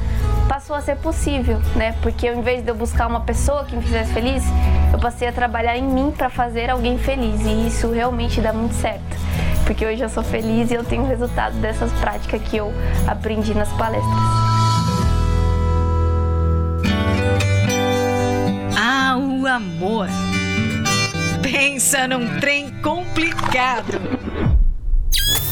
passou 0.47 0.77
a 0.77 0.81
ser 0.83 0.97
possível, 0.97 1.59
né? 1.75 1.95
Porque 2.03 2.29
ao 2.29 2.35
invés 2.35 2.63
de 2.63 2.71
eu 2.71 2.75
buscar 2.75 3.07
uma 3.07 3.21
pessoa 3.21 3.65
que 3.65 3.75
me 3.75 3.83
fizesse 3.83 4.13
feliz, 4.13 4.45
eu 4.93 4.99
passei 4.99 5.27
a 5.27 5.33
trabalhar 5.33 5.77
em 5.77 5.83
mim 5.83 6.13
para 6.15 6.29
fazer 6.29 6.71
alguém 6.71 6.99
feliz 6.99 7.41
e 7.47 7.67
isso 7.67 7.91
realmente 7.91 8.41
dá 8.43 8.53
muito 8.53 8.75
certo. 8.75 9.17
Porque 9.66 9.85
hoje 9.85 10.00
eu 10.00 10.09
sou 10.09 10.22
feliz 10.22 10.70
e 10.70 10.74
eu 10.74 10.85
tenho 10.85 11.02
o 11.02 11.07
resultado 11.07 11.57
dessas 11.57 11.92
práticas 11.94 12.40
que 12.40 12.57
eu 12.57 12.72
aprendi 13.07 13.52
nas 13.52 13.68
palestras. 13.72 14.14
Ah, 18.79 19.16
o 19.18 19.44
amor. 19.44 20.07
Pensa 21.42 22.07
num 22.07 22.38
trem 22.38 22.81
complicado. 22.81 24.00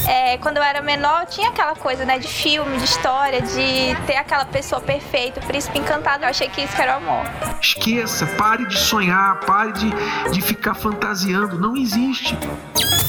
É, 0.07 0.37
quando 0.37 0.57
eu 0.57 0.63
era 0.63 0.81
menor, 0.81 1.25
tinha 1.25 1.49
aquela 1.49 1.75
coisa, 1.75 2.05
né, 2.05 2.17
de 2.17 2.27
filme, 2.27 2.77
de 2.77 2.85
história, 2.85 3.41
de 3.41 3.95
ter 4.05 4.15
aquela 4.15 4.45
pessoa 4.45 4.79
perfeita, 4.79 5.41
o 5.41 5.45
príncipe 5.45 5.77
encantado. 5.79 6.23
Eu 6.23 6.29
achei 6.29 6.47
que 6.47 6.61
isso 6.61 6.79
era 6.81 6.93
o 6.93 6.97
amor. 6.97 7.25
Esqueça, 7.59 8.25
pare 8.37 8.65
de 8.65 8.77
sonhar, 8.77 9.41
pare 9.41 9.73
de, 9.73 9.91
de 10.31 10.41
ficar 10.41 10.73
fantasiando. 10.73 11.59
Não 11.59 11.75
existe. 11.75 12.37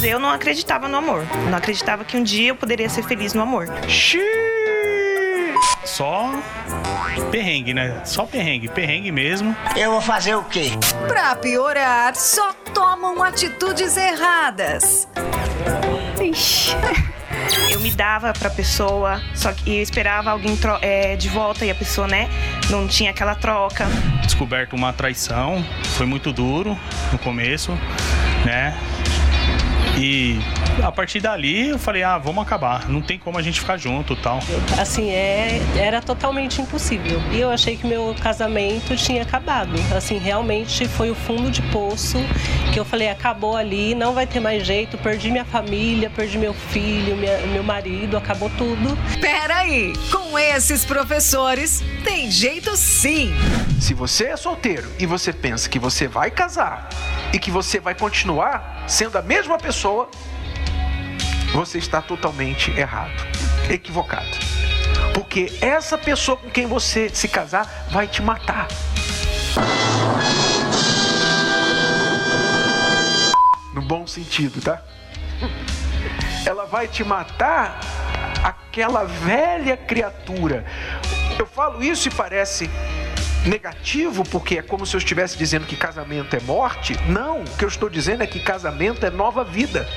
Eu 0.03 0.19
não 0.19 0.31
acreditava 0.31 0.89
no 0.89 0.97
amor. 0.97 1.25
Não 1.51 1.59
acreditava 1.59 2.05
que 2.05 2.17
um 2.17 2.23
dia 2.23 2.49
eu 2.49 2.57
poderia 2.57 2.89
ser 2.89 3.03
feliz 3.03 3.35
no 3.35 3.43
amor. 3.43 3.69
Só 5.85 6.33
perrengue, 7.31 7.73
né? 7.73 8.03
Só 8.05 8.25
perrengue, 8.25 8.69
perrengue 8.69 9.11
mesmo. 9.11 9.57
Eu 9.75 9.93
vou 9.93 10.01
fazer 10.01 10.35
o 10.35 10.45
quê? 10.45 10.73
Pra 11.09 11.35
piorar, 11.37 12.15
só 12.15 12.53
tomam 12.75 13.23
atitudes 13.23 13.97
erradas. 13.97 15.09
Ixi. 16.21 16.77
Eu 17.71 17.81
me 17.81 17.91
dava 17.91 18.33
pra 18.33 18.51
pessoa, 18.51 19.21
só 19.35 19.53
que 19.53 19.77
eu 19.77 19.83
esperava 19.83 20.31
alguém 20.31 20.59
é, 20.83 21.15
de 21.17 21.29
volta 21.29 21.65
e 21.65 21.71
a 21.71 21.75
pessoa, 21.75 22.09
né, 22.09 22.29
não 22.71 22.89
tinha 22.89 23.11
aquela 23.11 23.35
troca. 23.35 23.87
Descoberto 24.23 24.75
uma 24.75 24.93
traição, 24.93 25.65
foi 25.97 26.07
muito 26.07 26.33
duro 26.33 26.77
no 27.13 27.19
começo, 27.19 27.73
né? 28.45 28.77
E 29.99 30.39
a 30.83 30.93
partir 30.93 31.21
dali 31.21 31.69
eu 31.71 31.79
falei, 31.79 32.03
ah, 32.03 32.19
vamos 32.19 32.43
acabar, 32.43 32.89
não 32.89 33.01
tem 33.01 33.19
como 33.19 33.39
a 33.39 33.43
gente 33.43 33.61
ficar 33.61 33.77
junto 33.77 34.13
e 34.13 34.17
tal. 34.17 34.39
Assim, 34.79 35.11
é, 35.11 35.61
era 35.77 36.01
totalmente 36.01 36.61
impossível. 36.61 37.21
E 37.33 37.41
eu 37.41 37.51
achei 37.51 37.77
que 37.77 37.87
meu 37.87 38.15
casamento 38.23 38.95
tinha 38.97 39.23
acabado. 39.23 39.73
Assim, 39.97 40.19
realmente 40.19 40.87
foi 40.89 41.11
o 41.11 41.15
fundo 41.15 41.51
de 41.51 41.63
poço 41.63 42.19
que 42.73 42.79
eu 42.79 42.85
falei, 42.85 43.09
acabou 43.09 43.57
ali, 43.57 43.95
não 43.95 44.13
vai 44.13 44.27
ter 44.27 44.41
mais 44.41 44.67
jeito, 44.67 44.99
perdi 44.99 45.31
minha 45.31 45.45
família, 45.45 46.11
perdi 46.11 46.39
meu 46.39 46.53
filho, 46.55 47.17
minha- 47.17 47.39
meu 47.47 47.63
marido, 47.63 48.17
acabou 48.17 48.51
tudo. 48.51 48.97
Peraí, 49.21 49.93
com 50.13 50.39
esses 50.39 50.85
professores, 50.85 51.83
tem 52.05 52.31
jeito 52.31 52.77
sim. 52.77 53.33
Se 53.81 53.95
você 53.95 54.27
é 54.27 54.37
solteiro 54.37 54.89
e 54.99 55.07
você 55.07 55.33
pensa 55.33 55.69
que 55.69 55.79
você 55.79 56.07
vai 56.09 56.31
casar 56.31 56.89
e 57.33 57.39
que 57.39 57.51
você 57.51 57.79
vai 57.81 57.95
continuar 57.95 58.85
sendo 58.87 59.17
a 59.19 59.23
mesma 59.23 59.59
pessoa, 59.59 60.09
você 61.57 61.79
está 61.79 62.03
totalmente 62.03 62.71
errado, 62.73 63.15
equivocado. 63.71 64.29
Porque 65.15 65.51
essa 65.63 65.97
pessoa 65.97 66.37
com 66.37 66.51
quem 66.51 66.67
você 66.67 67.09
se 67.09 67.29
casar 67.29 67.87
vai 67.91 68.07
te 68.07 68.21
matar. 68.21 68.69
No 73.73 73.81
bom 73.81 74.07
sentido, 74.07 74.61
tá? 74.61 74.83
Ela 76.45 76.67
vai 76.67 76.89
te 76.89 77.03
matar 77.03 77.81
aquela 78.45 79.05
velha 79.05 79.79
criatura. 79.79 80.67
Eu 81.39 81.47
falo 81.47 81.83
isso 81.83 82.09
e 82.09 82.11
parece 82.11 82.69
negativo 83.47 84.25
porque 84.25 84.59
é 84.59 84.63
como 84.63 84.85
se 84.85 84.95
eu 84.95 84.99
estivesse 84.99 85.39
dizendo 85.39 85.67
que 85.67 85.75
casamento 85.75 86.37
é 86.37 86.41
morte. 86.41 86.95
Não, 87.09 87.41
o 87.41 87.57
que 87.57 87.65
eu 87.65 87.69
estou 87.69 87.89
dizendo 87.89 88.23
é 88.23 88.27
que 88.27 88.41
casamento 88.41 89.07
é 89.07 89.11
nova 89.11 89.43
vida. 89.43 89.89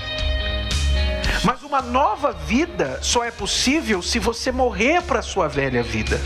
Mas 1.43 1.63
uma 1.63 1.81
nova 1.81 2.31
vida 2.31 2.99
só 3.01 3.23
é 3.23 3.31
possível 3.31 4.01
se 4.01 4.19
você 4.19 4.51
morrer 4.51 5.01
para 5.03 5.19
a 5.19 5.23
sua 5.23 5.47
velha 5.47 5.81
vida. 5.81 6.19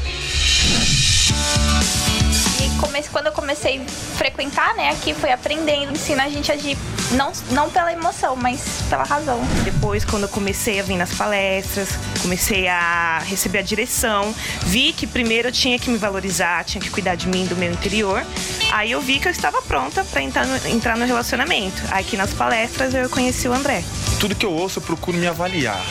E 2.83 2.85
comece- 2.85 3.09
quando 3.09 3.27
eu 3.27 3.31
comecei 3.31 3.81
a 3.81 4.17
frequentar, 4.17 4.75
né, 4.75 4.89
aqui 4.89 5.13
foi 5.13 5.31
aprendendo, 5.31 5.93
ensina 5.93 6.23
a 6.25 6.29
gente 6.29 6.51
a 6.51 6.55
agir 6.55 6.77
não, 7.11 7.31
não 7.51 7.69
pela 7.69 7.91
emoção, 7.93 8.35
mas 8.35 8.61
pela 8.89 9.03
razão. 9.03 9.39
Depois, 9.63 10.03
quando 10.03 10.23
eu 10.23 10.29
comecei 10.29 10.79
a 10.79 10.83
vir 10.83 10.97
nas 10.97 11.13
palestras, 11.13 11.89
comecei 12.21 12.67
a 12.67 13.19
receber 13.25 13.59
a 13.59 13.61
direção, 13.61 14.33
vi 14.63 14.91
que 14.93 15.07
primeiro 15.07 15.47
eu 15.47 15.51
tinha 15.51 15.79
que 15.79 15.89
me 15.89 15.97
valorizar, 15.97 16.63
tinha 16.65 16.81
que 16.81 16.89
cuidar 16.89 17.15
de 17.15 17.27
mim, 17.27 17.45
do 17.45 17.55
meu 17.55 17.71
interior. 17.71 18.23
Aí 18.71 18.91
eu 18.91 18.99
vi 19.01 19.19
que 19.19 19.27
eu 19.27 19.31
estava 19.31 19.61
pronta 19.61 20.03
para 20.03 20.21
entrar 20.21 20.45
no, 20.45 20.67
entrar 20.67 20.97
no 20.97 21.05
relacionamento. 21.05 21.81
Aqui 21.91 22.17
nas 22.17 22.33
palestras 22.33 22.93
eu 22.93 23.09
conheci 23.09 23.47
o 23.47 23.53
André. 23.53 23.83
Tudo 24.19 24.35
que 24.35 24.45
eu 24.45 24.51
ouço, 24.51 24.79
eu 24.79 24.83
procuro 24.83 25.17
me 25.17 25.27
avaliar, 25.27 25.81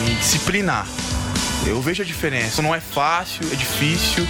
me 0.00 0.14
disciplinar. 0.16 0.86
Eu 1.66 1.80
vejo 1.80 2.02
a 2.02 2.06
diferença. 2.06 2.60
Não 2.60 2.74
é 2.74 2.80
fácil, 2.80 3.40
é 3.52 3.54
difícil, 3.54 4.26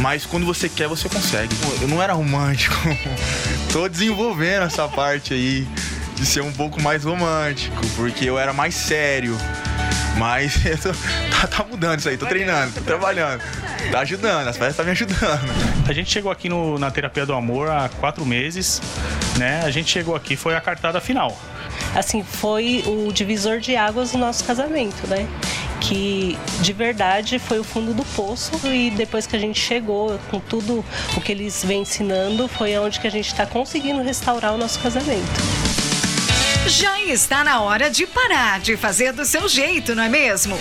mas 0.00 0.26
quando 0.26 0.44
você 0.46 0.68
quer, 0.68 0.88
você 0.88 1.08
consegue. 1.08 1.54
Eu 1.80 1.88
não 1.88 2.02
era 2.02 2.12
romântico. 2.12 2.74
Tô 3.72 3.88
desenvolvendo 3.88 4.64
essa 4.64 4.88
parte 4.88 5.32
aí 5.34 5.66
de 6.14 6.26
ser 6.26 6.42
um 6.42 6.52
pouco 6.52 6.80
mais 6.82 7.04
romântico, 7.04 7.76
porque 7.96 8.24
eu 8.24 8.38
era 8.38 8.52
mais 8.52 8.74
sério. 8.74 9.36
Mas 10.18 10.62
eu 10.66 10.76
tô- 10.76 10.92
tá, 11.40 11.46
tá 11.46 11.64
mudando 11.64 11.98
isso 12.00 12.08
aí, 12.08 12.16
tô 12.18 12.26
treinando, 12.26 12.72
tô 12.74 12.80
trabalhando. 12.82 13.40
Tá 13.90 14.00
ajudando, 14.00 14.46
as 14.46 14.56
peças 14.58 14.76
tá 14.76 14.84
me 14.84 14.90
ajudando. 14.90 15.40
A 15.88 15.92
gente 15.92 16.10
chegou 16.10 16.30
aqui 16.30 16.48
no- 16.48 16.78
na 16.78 16.90
terapia 16.90 17.24
do 17.26 17.32
amor 17.32 17.68
há 17.70 17.88
quatro 17.88 18.24
meses, 18.26 18.80
né? 19.38 19.62
A 19.64 19.70
gente 19.70 19.90
chegou 19.90 20.14
aqui, 20.14 20.36
foi 20.36 20.54
a 20.54 20.60
cartada 20.60 21.00
final. 21.00 21.36
Assim, 21.94 22.22
foi 22.22 22.84
o 22.86 23.10
divisor 23.12 23.58
de 23.58 23.74
águas 23.74 24.12
do 24.12 24.18
nosso 24.18 24.44
casamento, 24.44 25.06
né? 25.08 25.26
Que 25.82 26.38
de 26.60 26.72
verdade 26.72 27.38
foi 27.38 27.58
o 27.58 27.64
fundo 27.64 27.92
do 27.92 28.04
poço 28.04 28.52
e 28.64 28.90
depois 28.90 29.26
que 29.26 29.34
a 29.34 29.38
gente 29.38 29.58
chegou 29.58 30.18
com 30.30 30.38
tudo 30.38 30.84
o 31.16 31.20
que 31.20 31.32
eles 31.32 31.64
vêm 31.64 31.82
ensinando, 31.82 32.46
foi 32.46 32.78
onde 32.78 33.00
que 33.00 33.06
a 33.06 33.10
gente 33.10 33.26
está 33.26 33.44
conseguindo 33.44 34.00
restaurar 34.00 34.54
o 34.54 34.58
nosso 34.58 34.78
casamento. 34.78 35.26
Já 36.66 37.02
está 37.02 37.42
na 37.42 37.60
hora 37.60 37.90
de 37.90 38.06
parar 38.06 38.60
de 38.60 38.76
fazer 38.76 39.12
do 39.12 39.24
seu 39.24 39.48
jeito, 39.48 39.96
não 39.96 40.04
é 40.04 40.08
mesmo? 40.08 40.56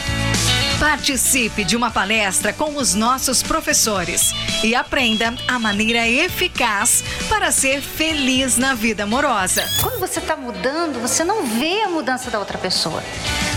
Participe 0.79 1.63
de 1.63 1.75
uma 1.75 1.91
palestra 1.91 2.51
com 2.51 2.75
os 2.75 2.95
nossos 2.95 3.43
professores 3.43 4.34
e 4.63 4.73
aprenda 4.73 5.31
a 5.47 5.60
maneira 5.60 6.07
eficaz 6.10 7.03
para 7.29 7.51
ser 7.51 7.81
feliz 7.81 8.57
na 8.57 8.73
vida 8.73 9.03
amorosa. 9.03 9.63
Quando 9.79 9.99
você 9.99 10.17
está 10.19 10.36
mudando, 10.36 10.99
você 10.99 11.23
não 11.23 11.45
vê 11.45 11.84
a 11.84 11.88
mudança 11.88 12.31
da 12.31 12.39
outra 12.39 12.57
pessoa. 12.57 13.03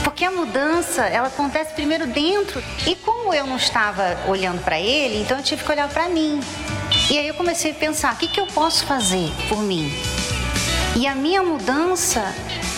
Porque 0.04 0.24
a 0.24 0.30
mudança, 0.30 1.06
ela 1.06 1.28
acontece 1.28 1.72
primeiro 1.72 2.06
dentro. 2.06 2.62
E 2.86 2.94
como 2.94 3.34
eu 3.34 3.46
não 3.46 3.56
estava 3.56 4.16
olhando 4.28 4.62
para 4.62 4.78
ele, 4.78 5.22
então 5.22 5.38
eu 5.38 5.42
tive 5.42 5.64
que 5.64 5.72
olhar 5.72 5.88
para 5.88 6.08
mim. 6.08 6.38
E 7.10 7.18
aí 7.18 7.26
eu 7.26 7.34
comecei 7.34 7.72
a 7.72 7.74
pensar, 7.74 8.14
o 8.14 8.16
que, 8.16 8.28
que 8.28 8.38
eu 8.38 8.46
posso 8.46 8.84
fazer 8.84 9.30
por 9.48 9.58
mim? 9.58 9.90
E 10.96 11.08
a 11.08 11.14
minha 11.14 11.42
mudança 11.42 12.22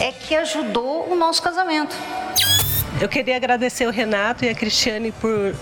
é 0.01 0.11
que 0.11 0.35
ajudou 0.35 1.11
o 1.11 1.15
nosso 1.15 1.43
casamento. 1.43 1.95
Eu 2.99 3.09
queria 3.09 3.37
agradecer 3.37 3.87
o 3.87 3.91
Renato 3.91 4.45
e 4.45 4.49
a 4.49 4.55
Cristiane 4.55 5.13
por 5.13 5.55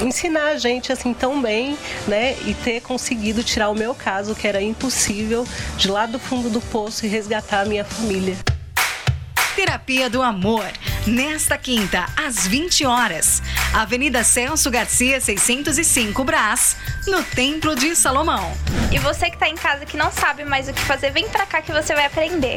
ensinar 0.00 0.48
a 0.48 0.58
gente 0.58 0.92
assim 0.92 1.12
tão 1.12 1.42
bem, 1.42 1.76
né? 2.06 2.36
E 2.46 2.54
ter 2.54 2.80
conseguido 2.80 3.42
tirar 3.42 3.70
o 3.70 3.74
meu 3.74 3.94
caso, 3.94 4.34
que 4.34 4.46
era 4.46 4.62
impossível, 4.62 5.44
de 5.76 5.90
lá 5.90 6.06
do 6.06 6.18
fundo 6.18 6.48
do 6.48 6.60
poço 6.60 7.06
e 7.06 7.08
resgatar 7.08 7.62
a 7.62 7.64
minha 7.64 7.84
família. 7.84 8.36
Terapia 9.54 10.10
do 10.10 10.20
Amor, 10.20 10.66
nesta 11.06 11.56
quinta, 11.56 12.06
às 12.16 12.44
20 12.44 12.84
horas. 12.84 13.40
Avenida 13.72 14.24
Celso 14.24 14.68
Garcia, 14.68 15.20
605 15.20 16.24
Brás, 16.24 16.76
no 17.06 17.22
Templo 17.22 17.76
de 17.76 17.94
Salomão. 17.94 18.52
E 18.90 18.98
você 18.98 19.30
que 19.30 19.38
tá 19.38 19.48
em 19.48 19.54
casa 19.54 19.86
que 19.86 19.96
não 19.96 20.10
sabe 20.10 20.44
mais 20.44 20.68
o 20.68 20.72
que 20.72 20.80
fazer, 20.80 21.12
vem 21.12 21.28
pra 21.28 21.46
cá 21.46 21.62
que 21.62 21.70
você 21.70 21.94
vai 21.94 22.06
aprender. 22.06 22.56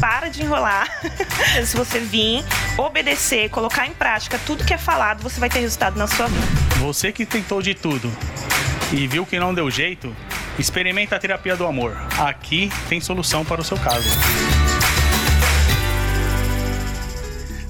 Para 0.00 0.28
de 0.28 0.42
enrolar. 0.42 0.88
Se 1.66 1.76
você 1.76 2.00
vir, 2.00 2.42
obedecer, 2.78 3.50
colocar 3.50 3.86
em 3.86 3.92
prática 3.92 4.40
tudo 4.46 4.64
que 4.64 4.72
é 4.72 4.78
falado, 4.78 5.22
você 5.22 5.38
vai 5.38 5.50
ter 5.50 5.60
resultado 5.60 5.98
na 5.98 6.06
sua 6.06 6.28
vida. 6.28 6.46
Você 6.80 7.12
que 7.12 7.26
tentou 7.26 7.60
de 7.60 7.74
tudo 7.74 8.10
e 8.90 9.06
viu 9.06 9.26
que 9.26 9.38
não 9.38 9.52
deu 9.52 9.70
jeito, 9.70 10.16
experimenta 10.58 11.14
a 11.14 11.18
terapia 11.18 11.56
do 11.56 11.66
amor. 11.66 11.94
Aqui 12.18 12.70
tem 12.88 13.02
solução 13.02 13.44
para 13.44 13.60
o 13.60 13.64
seu 13.64 13.76
caso. 13.76 14.08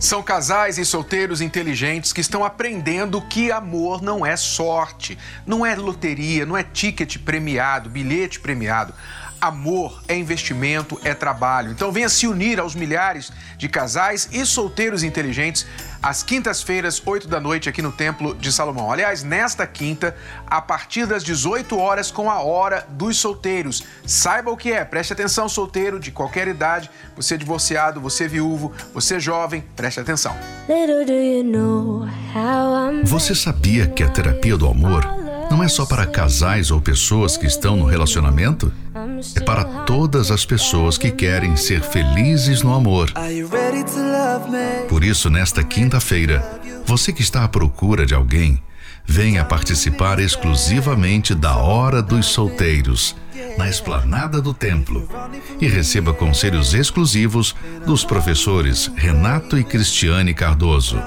São 0.00 0.22
casais 0.22 0.78
e 0.78 0.84
solteiros 0.84 1.40
inteligentes 1.40 2.12
que 2.12 2.20
estão 2.20 2.44
aprendendo 2.44 3.20
que 3.20 3.50
amor 3.50 4.00
não 4.00 4.24
é 4.24 4.36
sorte, 4.36 5.18
não 5.44 5.66
é 5.66 5.74
loteria, 5.74 6.46
não 6.46 6.56
é 6.56 6.62
ticket 6.62 7.18
premiado, 7.18 7.90
bilhete 7.90 8.38
premiado. 8.38 8.94
Amor 9.40 10.00
é 10.06 10.16
investimento, 10.16 11.00
é 11.02 11.14
trabalho. 11.14 11.72
Então 11.72 11.90
venha 11.90 12.08
se 12.08 12.28
unir 12.28 12.60
aos 12.60 12.76
milhares 12.76 13.32
de 13.56 13.68
casais 13.68 14.28
e 14.30 14.46
solteiros 14.46 15.02
inteligentes 15.02 15.66
às 16.02 16.22
quintas-feiras, 16.22 17.02
8 17.04 17.28
da 17.28 17.40
noite, 17.40 17.68
aqui 17.68 17.82
no 17.82 17.92
Templo 17.92 18.34
de 18.34 18.52
Salomão. 18.52 18.90
Aliás, 18.90 19.22
nesta 19.22 19.66
quinta, 19.66 20.16
a 20.46 20.60
partir 20.60 21.06
das 21.06 21.24
18 21.24 21.76
horas, 21.76 22.10
com 22.10 22.30
a 22.30 22.40
Hora 22.40 22.86
dos 22.90 23.18
Solteiros. 23.18 23.82
Saiba 24.06 24.50
o 24.50 24.56
que 24.56 24.72
é, 24.72 24.84
preste 24.84 25.12
atenção, 25.12 25.48
solteiro 25.48 25.98
de 25.98 26.10
qualquer 26.10 26.48
idade, 26.48 26.90
você 27.16 27.36
divorciado, 27.36 28.00
você 28.00 28.28
viúvo, 28.28 28.72
você 28.94 29.18
jovem, 29.18 29.62
preste 29.74 30.00
atenção. 30.00 30.36
Você 33.04 33.34
sabia 33.34 33.86
que 33.86 34.02
a 34.02 34.08
terapia 34.08 34.56
do 34.56 34.68
amor 34.68 35.27
não 35.50 35.62
é 35.62 35.68
só 35.68 35.86
para 35.86 36.06
casais 36.06 36.70
ou 36.70 36.80
pessoas 36.80 37.36
que 37.36 37.46
estão 37.46 37.76
no 37.76 37.84
relacionamento? 37.84 38.72
É 39.34 39.40
para 39.40 39.64
todas 39.84 40.30
as 40.30 40.44
pessoas 40.44 40.98
que 40.98 41.10
querem 41.10 41.56
ser 41.56 41.82
felizes 41.82 42.62
no 42.62 42.74
amor. 42.74 43.12
Por 44.88 45.02
isso, 45.02 45.30
nesta 45.30 45.62
quinta-feira, 45.64 46.44
você 46.84 47.12
que 47.12 47.22
está 47.22 47.44
à 47.44 47.48
procura 47.48 48.06
de 48.06 48.14
alguém, 48.14 48.62
venha 49.04 49.44
participar 49.44 50.20
exclusivamente 50.20 51.34
da 51.34 51.56
Hora 51.56 52.02
dos 52.02 52.26
Solteiros, 52.26 53.16
na 53.56 53.68
esplanada 53.68 54.40
do 54.40 54.52
templo, 54.52 55.08
e 55.60 55.66
receba 55.66 56.12
conselhos 56.12 56.74
exclusivos 56.74 57.56
dos 57.86 58.04
professores 58.04 58.90
Renato 58.94 59.58
e 59.58 59.64
Cristiane 59.64 60.34
Cardoso. 60.34 61.02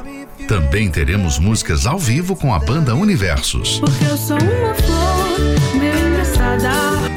Também 0.47 0.89
teremos 0.89 1.39
músicas 1.39 1.86
ao 1.86 1.97
vivo 1.97 2.36
com 2.36 2.54
a 2.54 2.60
banda 2.60 2.95
Universos. 2.95 3.80
Porque 3.80 4.06
eu 4.06 4.17
sou 4.17 4.38
uma 4.38 4.73
flor, 4.75 5.80
meu 5.80 6.10
engraçada. 6.10 6.69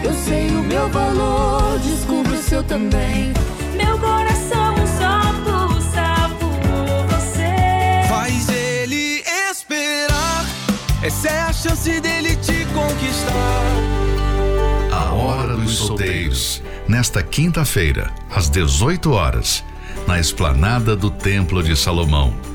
Eu 0.02 0.14
sei 0.14 0.48
o 0.50 0.62
meu 0.62 0.88
valor, 0.88 1.78
descubro 1.80 2.34
o 2.34 2.42
seu 2.42 2.62
também. 2.62 3.32
Meu 3.76 3.98
coração 3.98 4.74
só 4.98 5.32
pulsa 5.42 6.30
por 6.38 7.06
você. 7.08 8.08
Faz 8.08 8.48
ele 8.48 9.22
esperar. 9.50 10.46
Essa 11.02 11.28
é 11.28 11.40
a 11.40 11.52
chance 11.52 12.00
dele 12.00 12.36
te 12.36 12.64
conquistar. 12.66 13.64
A 14.92 15.12
Hora 15.12 15.56
dos 15.56 15.76
Solteiros, 15.76 16.62
nesta 16.86 17.22
quinta-feira, 17.22 18.10
às 18.30 18.48
18 18.48 19.10
horas, 19.10 19.64
na 20.06 20.20
esplanada 20.20 20.94
do 20.94 21.10
Templo 21.10 21.62
de 21.62 21.76
Salomão. 21.76 22.53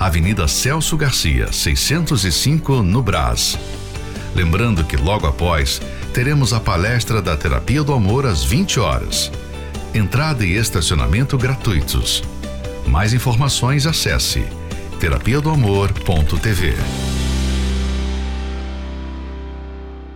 Avenida 0.00 0.48
Celso 0.48 0.96
Garcia, 0.96 1.52
605, 1.52 2.82
no 2.82 3.02
Brás. 3.02 3.58
Lembrando 4.34 4.82
que 4.82 4.96
logo 4.96 5.26
após 5.26 5.78
teremos 6.14 6.54
a 6.54 6.58
palestra 6.58 7.20
da 7.20 7.36
Terapia 7.36 7.82
do 7.82 7.92
Amor 7.92 8.24
às 8.24 8.42
20 8.42 8.80
horas. 8.80 9.30
Entrada 9.92 10.42
e 10.42 10.56
estacionamento 10.56 11.36
gratuitos. 11.36 12.22
Mais 12.86 13.12
informações 13.12 13.84
acesse 13.84 14.42
terapia 14.98 15.38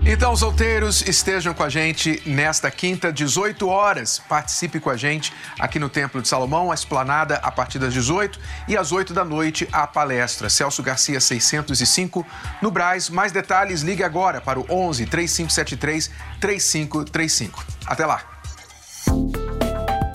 Então, 0.06 0.36
solteiros, 0.36 1.00
estejam 1.08 1.54
com 1.54 1.62
a 1.62 1.68
gente 1.70 2.22
nesta 2.26 2.70
quinta, 2.70 3.10
18 3.10 3.66
horas. 3.66 4.18
Participe 4.28 4.78
com 4.78 4.90
a 4.90 4.98
gente 4.98 5.32
aqui 5.58 5.78
no 5.78 5.88
Templo 5.88 6.20
de 6.20 6.28
Salomão, 6.28 6.70
a 6.70 6.74
esplanada 6.74 7.36
a 7.36 7.50
partir 7.50 7.78
das 7.78 7.94
18 7.94 8.38
e 8.68 8.76
às 8.76 8.92
8 8.92 9.14
da 9.14 9.24
noite 9.24 9.66
a 9.72 9.86
palestra. 9.86 10.50
Celso 10.50 10.82
Garcia 10.82 11.18
605 11.18 12.24
no 12.60 12.70
Braz. 12.70 13.08
Mais 13.08 13.32
detalhes, 13.32 13.80
ligue 13.80 14.04
agora 14.04 14.42
para 14.42 14.60
o 14.60 14.66
11 14.68 15.06
3573 15.06 16.10
3535. 16.38 17.64
Até 17.86 18.04
lá. 18.04 18.33